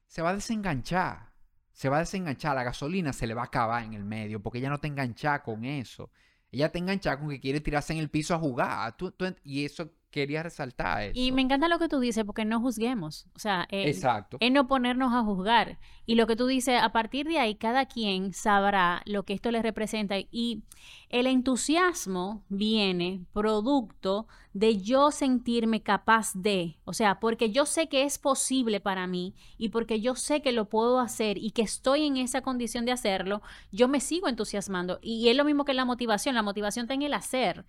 [0.07, 1.32] Se va a desenganchar.
[1.75, 2.55] Se va a desenganchar.
[2.55, 5.43] La gasolina se le va a acabar en el medio porque ella no está enganchada
[5.43, 6.11] con eso.
[6.51, 8.97] Ella está enganchada con que quiere tirarse en el piso a jugar.
[9.43, 11.12] Y eso quería resaltar eso.
[11.12, 13.27] Y me encanta lo que tú dices porque no juzguemos.
[13.35, 14.37] O sea, eh, Exacto.
[14.39, 15.81] es no ponernos a juzgar.
[16.07, 19.51] Y lo que tú dices, a partir de ahí, cada quien sabrá lo que esto
[19.51, 20.15] le representa.
[20.31, 20.62] Y
[21.09, 28.05] el entusiasmo viene producto de yo sentirme capaz de, o sea, porque yo sé que
[28.05, 32.07] es posible para mí y porque yo sé que lo puedo hacer y que estoy
[32.07, 33.43] en esa condición de hacerlo,
[33.73, 35.01] yo me sigo entusiasmando.
[35.03, 37.67] Y es lo mismo que la motivación, la motivación está en el hacer.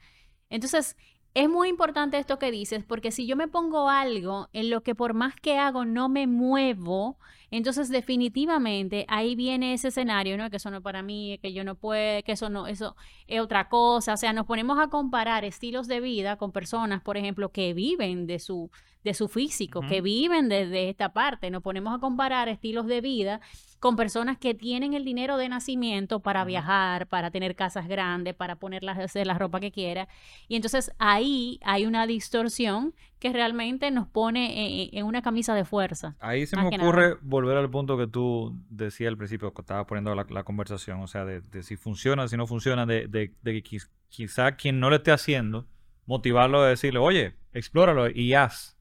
[0.50, 0.96] Entonces,
[1.36, 4.95] es muy importante esto que dices, porque si yo me pongo algo en lo que
[4.95, 7.17] por más que hago no me muevo,
[7.51, 10.49] entonces definitivamente ahí viene ese escenario, ¿no?
[10.49, 12.95] Que eso no es para mí, que yo no puedo, que eso no, eso
[13.27, 14.13] es otra cosa.
[14.13, 18.27] O sea, nos ponemos a comparar estilos de vida con personas, por ejemplo, que viven
[18.27, 18.71] de su,
[19.06, 21.49] de su físico, que viven desde esta parte.
[21.49, 23.39] Nos ponemos a comparar estilos de vida
[23.80, 28.56] con personas que tienen el dinero de nacimiento para viajar, para tener casas grandes, para
[28.56, 30.08] ponerlas, hacer la ropa que quiera.
[30.47, 35.66] Y entonces ahí hay una distorsión que realmente nos pone en, en una camisa de
[35.66, 36.16] fuerza.
[36.20, 36.76] Ahí se me nada.
[36.78, 40.99] ocurre volver al punto que tú decías al principio, que estabas poniendo la, la conversación,
[41.01, 44.56] o sea, de, de si funciona, si no funciona, de, de- de que quiz- quizá
[44.56, 45.68] quien no lo esté haciendo,
[46.08, 48.74] motivarlo a decirle, oye, explóralo y haz.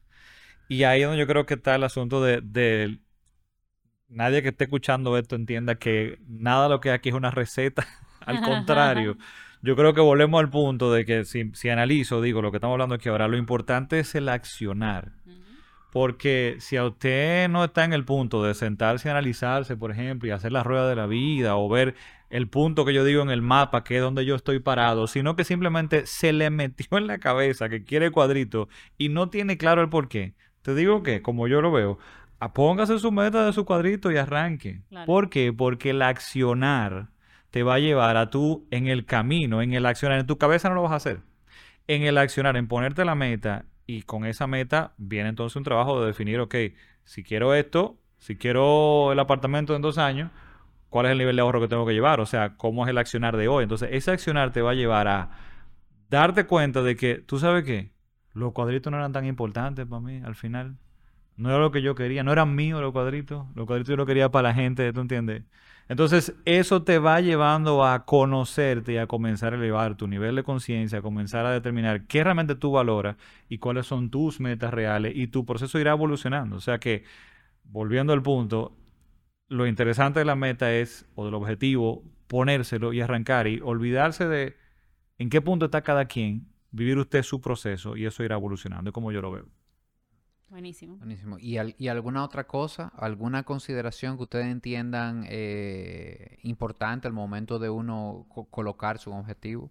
[0.69, 2.99] Y ahí es donde yo creo que está el asunto de, de
[4.09, 7.31] nadie que esté escuchando esto entienda que nada de lo que hay aquí es una
[7.31, 7.87] receta.
[8.21, 9.19] Al contrario,
[9.61, 12.75] yo creo que volvemos al punto de que si, si analizo, digo, lo que estamos
[12.75, 15.13] hablando aquí ahora, lo importante es el accionar.
[15.93, 20.29] Porque si a usted no está en el punto de sentarse y analizarse, por ejemplo,
[20.29, 21.95] y hacer la rueda de la vida o ver
[22.31, 25.37] el punto que yo digo en el mapa, que es donde yo estoy parado, sino
[25.37, 29.57] que simplemente se le metió en la cabeza que quiere el cuadrito y no tiene
[29.57, 30.35] claro el por qué.
[30.65, 31.99] Te digo que, como yo lo veo,
[32.55, 34.81] póngase su meta de su cuadrito y arranque.
[34.89, 35.05] Claro.
[35.05, 35.53] ¿Por qué?
[35.53, 37.11] Porque el accionar
[37.51, 40.19] te va a llevar a tú en el camino, en el accionar.
[40.19, 41.21] En tu cabeza no lo vas a hacer.
[41.87, 46.01] En el accionar, en ponerte la meta y con esa meta viene entonces un trabajo
[46.01, 46.55] de definir, ok,
[47.05, 50.31] si quiero esto, si quiero el apartamento en dos años,
[50.89, 52.21] ¿cuál es el nivel de ahorro que tengo que llevar?
[52.21, 53.65] O sea, ¿cómo es el accionar de hoy?
[53.65, 55.31] Entonces, ese accionar te va a llevar a
[56.09, 57.94] darte cuenta de que, ¿tú sabes qué?
[58.35, 60.77] Los cuadritos no eran tan importantes para mí al final.
[61.37, 63.47] No era lo que yo quería, no eran míos los cuadritos.
[63.55, 65.45] Los cuadritos yo quería para la gente, ¿tú entiendes?
[65.89, 70.43] Entonces, eso te va llevando a conocerte y a comenzar a elevar tu nivel de
[70.43, 73.17] conciencia, a comenzar a determinar qué realmente tú valoras
[73.49, 76.57] y cuáles son tus metas reales y tu proceso irá evolucionando.
[76.57, 77.05] O sea que,
[77.65, 78.77] volviendo al punto,
[79.49, 84.57] lo interesante de la meta es, o del objetivo, ponérselo y arrancar y olvidarse de
[85.19, 88.95] en qué punto está cada quien, vivir usted su proceso y eso irá evolucionando, es
[88.95, 89.47] como yo lo veo.
[90.49, 90.97] Buenísimo.
[90.97, 91.39] Buenísimo.
[91.39, 97.71] ¿Y, ¿Y, alguna otra cosa, alguna consideración que ustedes entiendan eh, importante al momento de
[97.71, 99.71] uno colocar su objetivo?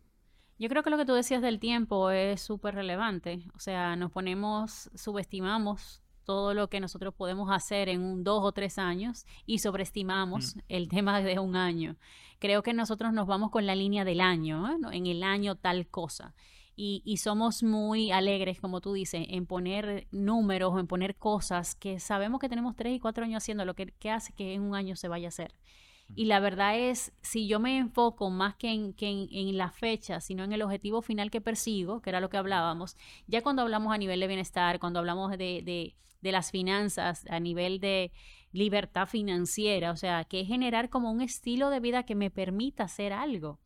[0.59, 3.43] Yo creo que lo que tú decías del tiempo es súper relevante.
[3.55, 8.51] O sea, nos ponemos, subestimamos todo lo que nosotros podemos hacer en un dos o
[8.51, 10.59] tres años y sobreestimamos mm.
[10.69, 11.97] el tema de un año.
[12.39, 16.33] Creo que nosotros nos vamos con la línea del año, en el año tal cosa.
[16.75, 22.39] Y, somos muy alegres, como tú dices, en poner números, en poner cosas que sabemos
[22.39, 25.07] que tenemos tres y cuatro años haciendo, lo que, hace que en un año se
[25.07, 25.53] vaya a hacer.
[26.15, 30.43] Y la verdad es, si yo me enfoco más que, en, en, la fecha, sino
[30.43, 32.97] en el objetivo final que persigo, que era lo que hablábamos,
[33.27, 37.39] ya cuando hablamos a nivel de bienestar, cuando hablamos de, de, de las finanzas, a
[37.39, 38.11] nivel de
[38.51, 42.85] libertad financiera, o sea, que es generar como un estilo de vida que me permita
[42.85, 43.59] hacer algo.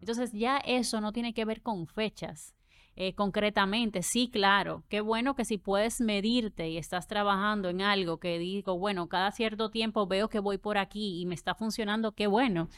[0.00, 2.54] Entonces ya eso no tiene que ver con fechas.
[3.00, 8.18] Eh, concretamente, sí, claro, qué bueno que si puedes medirte y estás trabajando en algo
[8.18, 12.10] que digo, bueno, cada cierto tiempo veo que voy por aquí y me está funcionando,
[12.10, 12.68] qué bueno,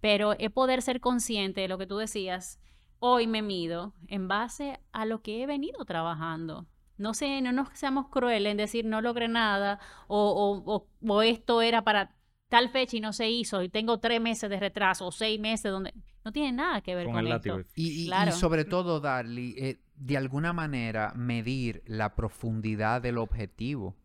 [0.00, 2.58] pero es poder ser consciente de lo que tú decías,
[2.98, 6.66] hoy me mido en base a lo que he venido trabajando.
[6.96, 11.62] No sé, no nos seamos crueles en decir no logré nada o, o, o esto
[11.62, 12.17] era para
[12.48, 15.70] tal fecha y no se hizo y tengo tres meses de retraso o seis meses
[15.70, 15.92] donde
[16.24, 17.60] no tiene nada que ver con, esto.
[17.74, 23.96] Y, sobre todo, Darly, eh, de alguna manera medir la profundidad del objetivo.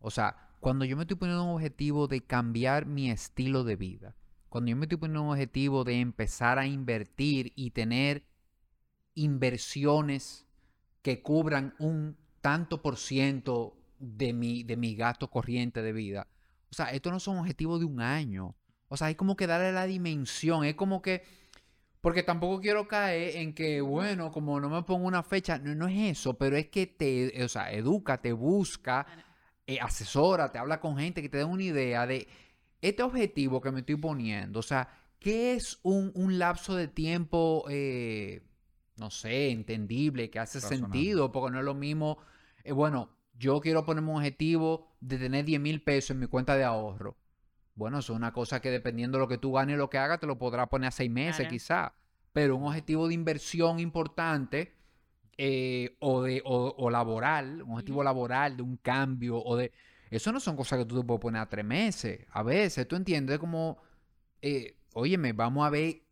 [0.00, 4.14] O sea, cuando yo me estoy poniendo un objetivo de cambiar mi estilo de vida,
[4.48, 8.24] cuando yo me estoy poniendo un objetivo de empezar a invertir y tener
[9.14, 10.46] inversiones
[11.02, 16.28] que cubran un tanto por ciento de mi, de mi gasto corriente de vida,
[16.72, 18.56] o sea, esto no son objetivos de un año.
[18.88, 20.64] O sea, hay como que darle la dimensión.
[20.64, 21.22] Es como que.
[22.00, 25.86] Porque tampoco quiero caer en que, bueno, como no me pongo una fecha, no, no
[25.86, 29.06] es eso, pero es que te, o sea, educa, te busca,
[29.66, 32.26] eh, asesora, te habla con gente que te dé una idea de
[32.80, 34.58] este objetivo que me estoy poniendo.
[34.58, 34.88] O sea,
[35.20, 38.42] ¿qué es un, lapso de tiempo, eh,
[38.96, 41.30] no sé, entendible, que hace sentido?
[41.30, 42.18] Porque no es lo mismo,
[42.64, 43.10] eh, bueno,
[43.42, 47.16] yo quiero ponerme un objetivo de tener 10 mil pesos en mi cuenta de ahorro.
[47.74, 49.98] Bueno, eso es una cosa que dependiendo de lo que tú ganes y lo que
[49.98, 51.94] hagas, te lo podrás poner a seis meses quizá.
[52.32, 54.76] Pero un objetivo de inversión importante
[55.36, 59.72] eh, o, de, o, laboral, un objetivo laboral de un cambio o de...
[60.10, 62.24] Eso no son cosas que tú te puedes poner a tres meses.
[62.30, 63.78] A veces, tú entiendes como,
[64.40, 66.02] eh, óyeme, vamos a ver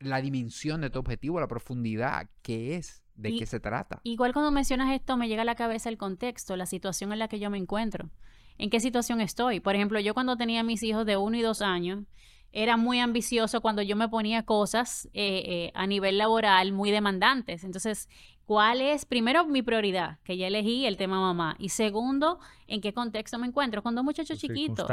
[0.00, 3.01] la dimensión de tu objetivo, la profundidad, qué es.
[3.14, 4.00] ¿De qué se trata?
[4.04, 7.28] Igual cuando mencionas esto, me llega a la cabeza el contexto, la situación en la
[7.28, 8.10] que yo me encuentro.
[8.58, 9.60] ¿En qué situación estoy?
[9.60, 12.04] Por ejemplo, yo cuando tenía mis hijos de uno y dos años,
[12.52, 17.64] era muy ambicioso cuando yo me ponía cosas eh, eh, a nivel laboral muy demandantes.
[17.64, 18.10] Entonces,
[18.44, 20.18] ¿cuál es, primero, mi prioridad?
[20.22, 21.56] Que ya elegí el tema mamá.
[21.58, 23.82] Y segundo, ¿en qué contexto me encuentro?
[23.82, 24.86] Cuando un muchacho chiquito.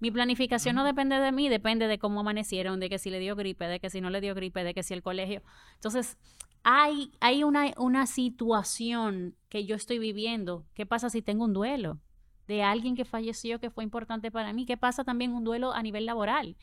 [0.00, 3.36] Mi planificación no depende de mí, depende de cómo amanecieron, de que si le dio
[3.36, 5.42] gripe, de que si no le dio gripe, de que si el colegio.
[5.76, 6.18] Entonces,
[6.62, 10.64] hay, hay una, situación que yo estoy viviendo.
[10.74, 11.98] ¿Qué pasa si tengo un duelo?
[12.46, 14.64] de alguien que falleció que fue importante para mí.
[14.64, 16.56] ¿Qué pasa también un duelo a nivel laboral?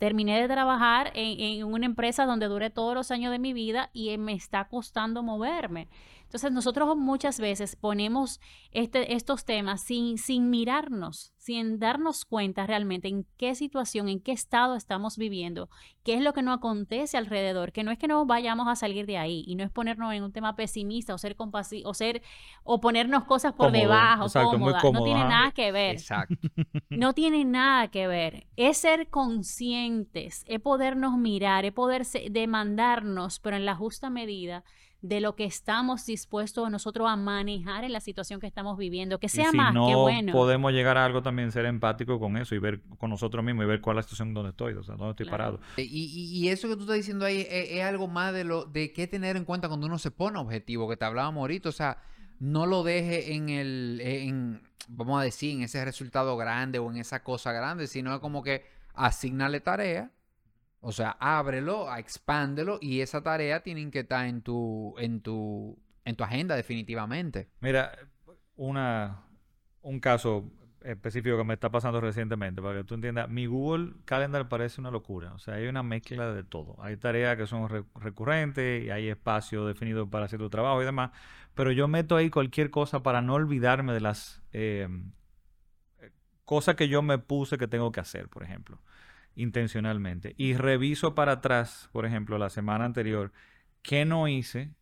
[0.00, 4.16] terminé de trabajar en, una empresa donde duré todos los años de mi vida y
[4.16, 5.88] me está costando moverme.
[6.30, 8.38] Entonces nosotros muchas veces ponemos
[8.70, 14.30] este, estos temas sin, sin mirarnos, sin darnos cuenta realmente en qué situación, en qué
[14.30, 15.68] estado estamos viviendo,
[16.04, 19.06] qué es lo que nos acontece alrededor, que no es que no vayamos a salir
[19.06, 22.22] de ahí y no es ponernos en un tema pesimista o ser compasivo o ser
[22.62, 24.26] o ponernos cosas por debajo,
[24.92, 25.96] no tiene nada que ver.
[25.96, 26.36] Exacto.
[26.90, 28.46] No tiene nada que ver.
[28.54, 34.62] Es ser conscientes, es podernos mirar, es poder demandarnos, pero en la justa medida
[35.02, 39.18] de lo que estamos dispuestos nosotros a manejar en la situación que estamos viviendo.
[39.18, 40.32] Que sea más, que bueno.
[40.32, 43.68] Podemos llegar a algo también, ser empático con eso y ver con nosotros mismos y
[43.68, 45.60] ver cuál es la situación donde estoy, o sea, dónde estoy parado.
[45.76, 49.06] Eh, y, eso que tú estás diciendo ahí es, algo más de lo de qué
[49.06, 51.98] tener en cuenta cuando uno se pone objetivo, que te hablábamos ahorita, o sea,
[52.38, 56.98] no lo deje en el, en, vamos a decir, en ese resultado grande o en
[56.98, 60.10] esa cosa grande, sino como que asignale tarea
[60.80, 66.16] o sea, ábrelo, expándelo y esa tarea tiene que estar en tu, en tu, en
[66.16, 67.48] tu agenda definitivamente.
[67.60, 67.92] Mira,
[68.56, 69.22] una,
[69.82, 70.50] un caso
[70.82, 74.90] específico que me está pasando recientemente, para que tú entiendas, mi Google Calendar parece una
[74.90, 75.34] locura.
[75.34, 76.76] O sea, hay una mezcla de todo.
[76.82, 81.10] Hay tareas que son recurrentes y hay espacio definido para hacer tu trabajo y demás.
[81.54, 84.88] Pero yo meto ahí cualquier cosa para no olvidarme de las eh,
[86.46, 88.80] cosas que yo me puse que tengo que hacer, por ejemplo
[89.36, 93.32] intencionalmente y reviso para atrás, por ejemplo, la semana anterior,
[93.82, 94.74] qué no hice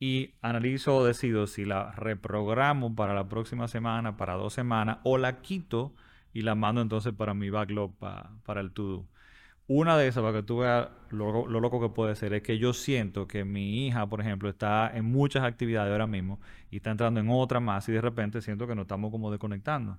[0.00, 5.18] y analizo o decido si la reprogramo para la próxima semana, para dos semanas, o
[5.18, 5.94] la quito
[6.32, 9.08] y la mando entonces para mi backlog para el to-do.
[9.66, 12.72] Una de esas, para que tú veas lo, loco que puede ser, es que yo
[12.72, 16.40] siento que mi hija, por ejemplo, está en muchas actividades ahora mismo
[16.70, 19.98] y está entrando en otra más y de repente siento que nos estamos como desconectando.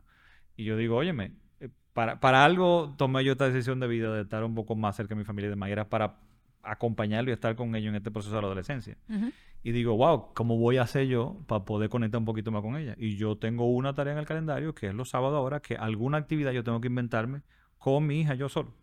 [0.57, 1.33] Y yo digo, óyeme,
[1.93, 5.15] para, para algo tomé yo esta decisión de vida de estar un poco más cerca
[5.15, 6.19] de mi familia de manera para
[6.63, 8.97] acompañarlo y estar con ellos en este proceso de la adolescencia.
[9.61, 12.77] Y digo, wow, ¿cómo voy a hacer yo para poder conectar un poquito más con
[12.77, 12.95] ella?
[12.97, 16.17] Y yo tengo una tarea en el calendario, que es los sábados ahora, que alguna
[16.17, 17.41] actividad yo tengo que inventarme
[17.77, 18.73] con mi hija yo solo.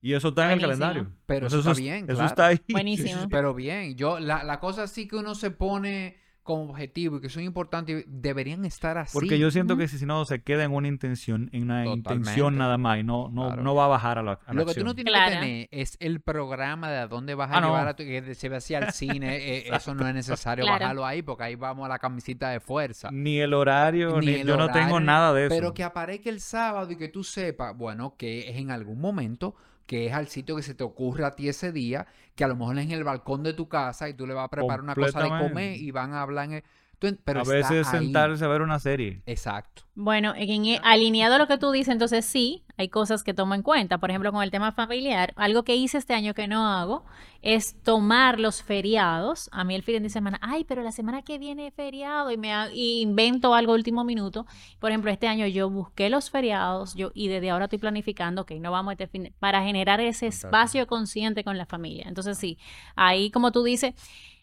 [0.00, 1.12] Y eso está en el calendario.
[1.26, 2.60] Pero eso, está bien, Eso está ahí.
[2.68, 3.28] Buenísimo.
[3.30, 7.28] Pero bien, yo, la, la cosa sí que uno se pone como objetivo y que
[7.28, 9.12] son importantes deberían estar así.
[9.12, 12.78] Porque yo siento que si no se queda en una intención, en una intención nada
[12.78, 14.94] más y no, no, no va a bajar a la, a Lo que tú no
[14.94, 17.68] tienes que tener es el programa de a dónde vas a Ah, no.
[17.68, 19.36] llevar a tu que se ve así al cine.
[19.58, 20.80] eh, eso no es necesario Claro.
[20.80, 23.10] bajarlo ahí porque ahí vamos a la camisita de fuerza.
[23.12, 25.54] Ni el horario, Ni ni, el yo no tengo nada de eso.
[25.54, 29.54] Pero que aparezca el sábado y que tú sepas, bueno, que es en algún momento,
[29.92, 32.56] que es al sitio que se te ocurre a ti ese día, que a lo
[32.56, 34.94] mejor es en el balcón de tu casa y tú le vas a preparar una
[34.94, 36.64] cosa de comer y van a hablar en el...
[37.02, 37.98] tú en- pero a está veces ahí.
[38.00, 39.20] sentarse a ver una serie.
[39.26, 39.82] Exacto.
[39.94, 43.54] Bueno, en- en- alineado a lo que tú dices, entonces sí, hay cosas que tomo
[43.54, 43.98] en cuenta.
[43.98, 47.04] Por ejemplo, con el tema familiar, algo que hice este año que no hago
[47.42, 49.50] es tomar los feriados.
[49.52, 52.36] A mí el fin de semana, ay, pero la semana que viene es feriado y
[52.38, 54.46] me y invento algo último minuto.
[54.78, 58.58] Por ejemplo, este año yo busqué los feriados yo y desde ahora estoy planificando, que
[58.60, 60.46] no vamos a este fin para generar ese Fantástico.
[60.48, 62.04] espacio consciente con la familia.
[62.08, 62.56] Entonces sí,
[62.96, 63.94] ahí como tú dices,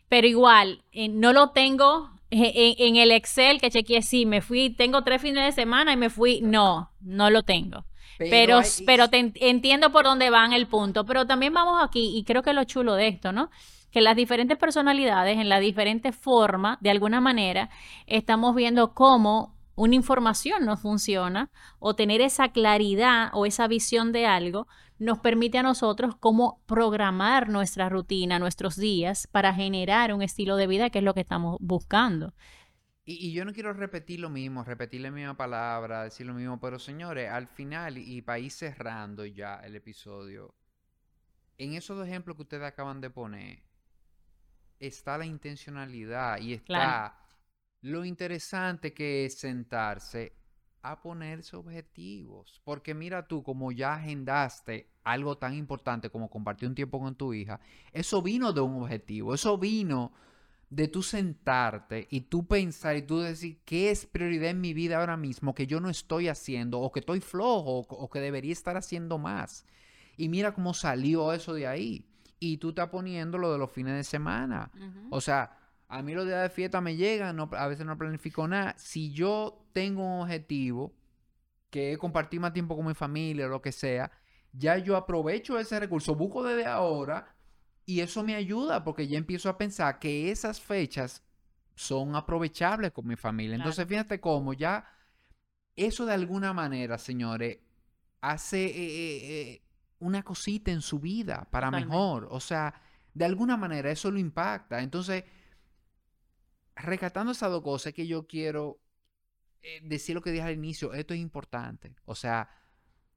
[0.09, 4.69] pero igual, eh, no lo tengo en, en el Excel que chequeé, sí, me fui,
[4.69, 6.41] tengo tres fines de semana y me fui.
[6.41, 7.85] No, no lo tengo.
[8.29, 11.05] Pero, hay- pero te en- entiendo por dónde van el punto.
[11.05, 13.49] Pero también vamos aquí, y creo que lo chulo de esto, ¿no?
[13.91, 17.69] Que las diferentes personalidades, en la diferente forma, de alguna manera,
[18.07, 21.49] estamos viendo cómo una información no funciona
[21.79, 24.67] o tener esa claridad o esa visión de algo
[24.97, 30.67] nos permite a nosotros cómo programar nuestra rutina, nuestros días para generar un estilo de
[30.67, 32.33] vida que es lo que estamos buscando.
[33.05, 36.59] Y, y yo no quiero repetir lo mismo, repetir la misma palabra, decir lo mismo,
[36.59, 40.53] pero señores, al final, y para ir cerrando ya el episodio,
[41.57, 43.63] en esos dos ejemplos que ustedes acaban de poner,
[44.77, 47.28] está la intencionalidad y está Claro.
[47.81, 50.33] Lo interesante que es sentarse
[50.81, 52.61] a ponerse objetivos.
[52.63, 57.33] Porque mira tú, como ya agendaste algo tan importante como compartir un tiempo con tu
[57.33, 57.59] hija,
[57.91, 60.13] eso vino de un objetivo, eso vino
[60.69, 64.99] de tú sentarte y tú pensar y tú decir qué es prioridad en mi vida
[64.99, 68.77] ahora mismo que yo no estoy haciendo o que estoy flojo o, que debería estar
[68.77, 69.65] haciendo más.
[70.15, 72.05] Y mira cómo salió eso de ahí.
[72.41, 74.71] Y tú estás poniendo lo de los fines de semana.
[75.09, 75.58] O sea,
[75.89, 78.75] a mí los días de fiesta me llegan, no, a veces no planifico nada.
[78.77, 80.93] Si yo tengo un objetivo,
[81.71, 84.11] que es compartir más tiempo con mi familia o lo que sea,
[84.53, 87.35] ya yo aprovecho ese recurso, busco desde ahora
[87.85, 91.23] y eso me ayuda porque ya empiezo a pensar que esas fechas
[91.75, 93.55] son aprovechables con mi familia.
[93.55, 94.85] Entonces, fíjate cómo ya
[95.75, 97.57] eso de alguna manera, señores,
[98.21, 99.61] hace eh, eh, eh,
[99.99, 101.95] una cosita en su vida para Totalmente.
[101.95, 102.27] mejor.
[102.29, 102.79] O sea,
[103.13, 104.81] de alguna manera eso lo impacta.
[104.81, 105.23] Entonces,
[106.81, 108.79] rescatando esas dos cosas que yo quiero
[109.61, 111.95] eh, decir lo que dije al inicio, esto es importante.
[112.05, 112.49] O sea,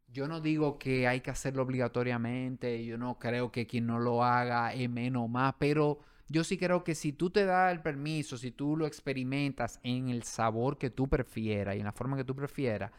[0.09, 4.25] yo no digo que hay que hacerlo obligatoriamente, yo no creo que quien no lo
[4.25, 7.81] haga es menos o más, pero yo sí creo que si tú te das el
[7.81, 12.17] permiso, si tú lo experimentas en el sabor que tú prefieras y en la forma
[12.17, 12.91] que tú prefieras,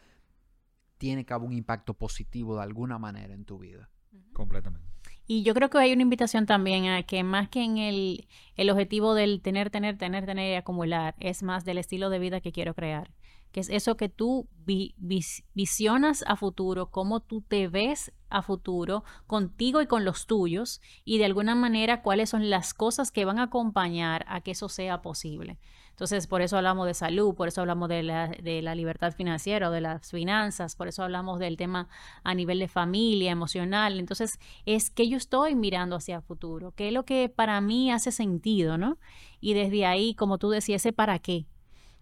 [0.98, 3.90] tiene que haber un impacto positivo de alguna manera en tu vida.
[4.32, 4.93] Completamente.
[5.26, 8.70] Y yo creo que hay una invitación también a que más que en el, el
[8.70, 12.52] objetivo del tener, tener, tener, tener y acumular, es más del estilo de vida que
[12.52, 13.10] quiero crear.
[13.50, 18.42] Que es eso que tú vi- vis- visionas a futuro, cómo tú te ves a
[18.42, 23.24] futuro contigo y con los tuyos, y de alguna manera cuáles son las cosas que
[23.24, 25.58] van a acompañar a que eso sea posible.
[25.94, 29.68] Entonces, por eso hablamos de salud, por eso hablamos de la, de la libertad financiera
[29.68, 31.88] o de las finanzas, por eso hablamos del tema
[32.24, 34.00] a nivel de familia, emocional.
[34.00, 37.92] Entonces, es que yo estoy mirando hacia el futuro, qué es lo que para mí
[37.92, 38.98] hace sentido, ¿no?
[39.40, 41.46] Y desde ahí, como tú decías, ese para qué.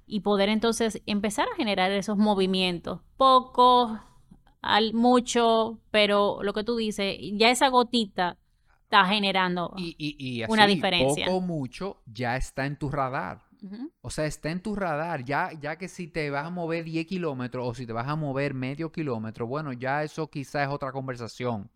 [0.07, 4.01] Y poder entonces empezar a generar esos movimientos, poco,
[4.63, 8.39] al, mucho, pero lo que tú dices, ya esa gotita
[8.85, 9.75] está generando.
[9.77, 11.27] Y, y, y Una así, diferencia.
[11.27, 13.52] poco o mucho, ya está en tu radar.
[14.01, 15.25] O sea, está en tu radar.
[15.25, 18.17] Ya, ya que si te vas a mover 10 kilómetros o si te vas a
[18.17, 21.71] mover medio kilómetro, bueno, ya eso quizás es otra conversación.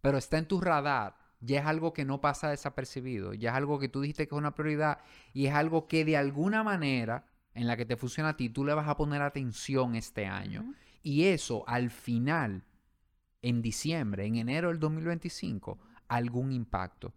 [0.00, 1.16] Pero está en tu radar.
[1.40, 4.38] Ya es algo que no pasa desapercibido, ya es algo que tú dijiste que es
[4.38, 4.98] una prioridad
[5.32, 8.64] y es algo que de alguna manera en la que te funciona a ti, tú
[8.64, 10.74] le vas a poner atención este año.
[11.02, 12.64] Y eso al final,
[13.42, 17.14] en diciembre, en enero del 2025, algún impacto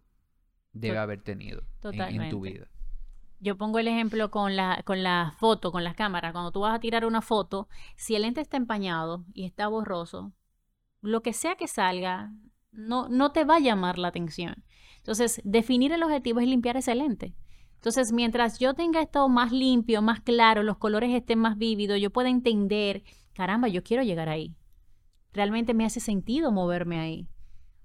[0.72, 2.68] debe haber tenido en, tu vida.
[3.42, 6.30] Yo pongo el ejemplo con la, con la foto, con las cámaras.
[6.32, 10.32] Cuando tú vas a tirar una foto, si el lente está empañado y está borroso,
[11.00, 12.32] lo que sea que salga,
[12.70, 14.62] no, no te va a llamar la atención.
[14.98, 17.34] Entonces, definir el objetivo es limpiar ese lente.
[17.74, 22.10] Entonces, mientras yo tenga esto más limpio, más claro, los colores estén más vívidos, yo
[22.10, 24.54] pueda entender, caramba, yo quiero llegar ahí.
[25.32, 27.28] Realmente me hace sentido moverme ahí.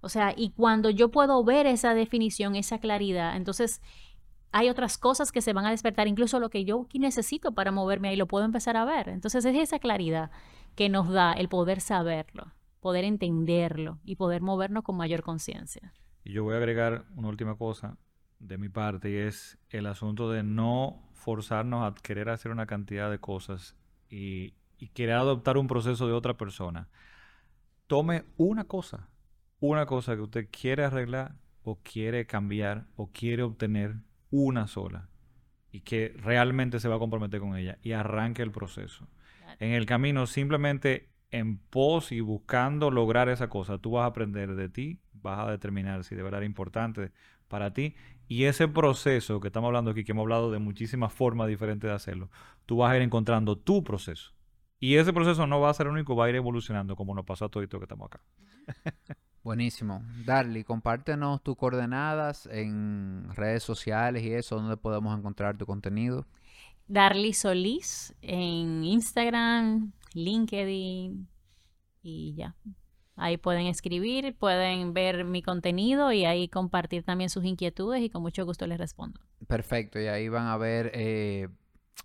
[0.01, 3.82] O sea, y cuando yo puedo ver esa definición, esa claridad, entonces
[4.52, 8.10] hay otras cosas que se van a despertar, incluso lo que yo necesito para moverme
[8.10, 9.10] ahí, lo puedo empezar a ver.
[9.10, 10.32] Entonces es esa claridad
[10.76, 15.93] que nos da el poder saberlo, poder entenderlo y poder movernos con mayor conciencia.
[16.24, 17.98] Y yo voy a agregar una última cosa
[18.39, 23.10] de mi parte y es el asunto de no forzarnos a querer hacer una cantidad
[23.10, 23.76] de cosas
[24.10, 26.89] y, y querer adoptar un proceso de otra persona.
[27.88, 29.10] Tome una cosa,
[29.60, 33.98] una cosa que usted quiere arreglar o quiere cambiar o quiere obtener
[34.30, 35.09] una sola
[35.71, 39.07] y que realmente se va a comprometer con ella y arranque el proceso.
[39.59, 44.55] En el camino, simplemente en pos y buscando lograr esa cosa, tú vas a aprender
[44.55, 47.11] de ti, vas a determinar si de verdad es importante
[47.47, 47.95] para ti
[48.28, 51.95] y ese proceso que estamos hablando aquí, que hemos hablado de muchísimas formas diferentes de
[51.95, 52.30] hacerlo,
[52.65, 54.34] tú vas a ir encontrando tu proceso.
[54.80, 57.45] Y ese proceso no va a ser único, va a ir evolucionando como nos pasó
[57.45, 58.21] a todo esto que estamos acá.
[59.48, 60.04] Buenísimo.
[60.26, 66.26] Darly, compártenos tus coordenadas en redes sociales y eso, donde podemos encontrar tu contenido.
[66.89, 71.30] Darly Solís en Instagram, LinkedIn
[72.04, 72.58] y ya.
[73.16, 78.24] Ahí pueden escribir, pueden ver mi contenido y ahí compartir también sus inquietudes y con
[78.24, 79.22] mucho gusto les respondo.
[79.48, 81.48] Perfecto, y ahí van a ver eh,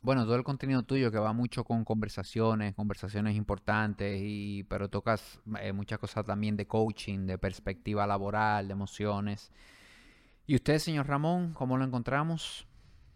[0.01, 5.41] bueno, todo el contenido tuyo que va mucho con conversaciones, conversaciones importantes, y, pero tocas
[5.61, 9.53] eh, muchas cosas también de coaching, de perspectiva laboral, de emociones.
[10.47, 12.67] ¿Y usted, señor Ramón, cómo lo encontramos?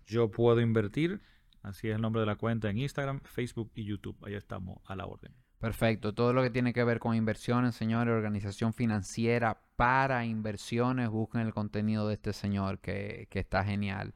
[0.07, 1.21] Yo puedo invertir,
[1.63, 4.17] así es el nombre de la cuenta en Instagram, Facebook y YouTube.
[4.25, 5.33] Ahí estamos a la orden.
[5.59, 6.15] Perfecto.
[6.15, 11.53] Todo lo que tiene que ver con inversiones, señores, organización financiera para inversiones, busquen el
[11.53, 14.15] contenido de este señor que, que está genial.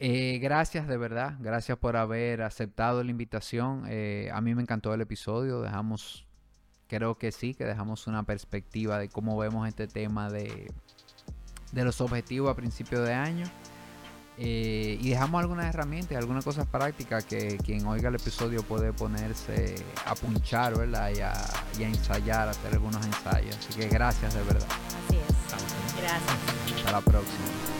[0.00, 3.84] Eh, gracias de verdad, gracias por haber aceptado la invitación.
[3.88, 6.26] Eh, a mí me encantó el episodio, dejamos,
[6.88, 10.72] creo que sí, que dejamos una perspectiva de cómo vemos este tema de,
[11.72, 13.46] de los objetivos a principio de año.
[14.36, 19.76] Eh, y dejamos algunas herramientas, algunas cosas prácticas que quien oiga el episodio puede ponerse
[20.06, 21.12] a punchar, ¿verdad?
[21.14, 21.32] Y a,
[21.78, 23.56] y a ensayar, hacer algunos ensayos.
[23.56, 24.66] Así que gracias de verdad.
[25.06, 26.02] Así es.
[26.02, 26.78] Gracias.
[26.78, 27.73] Hasta la próxima.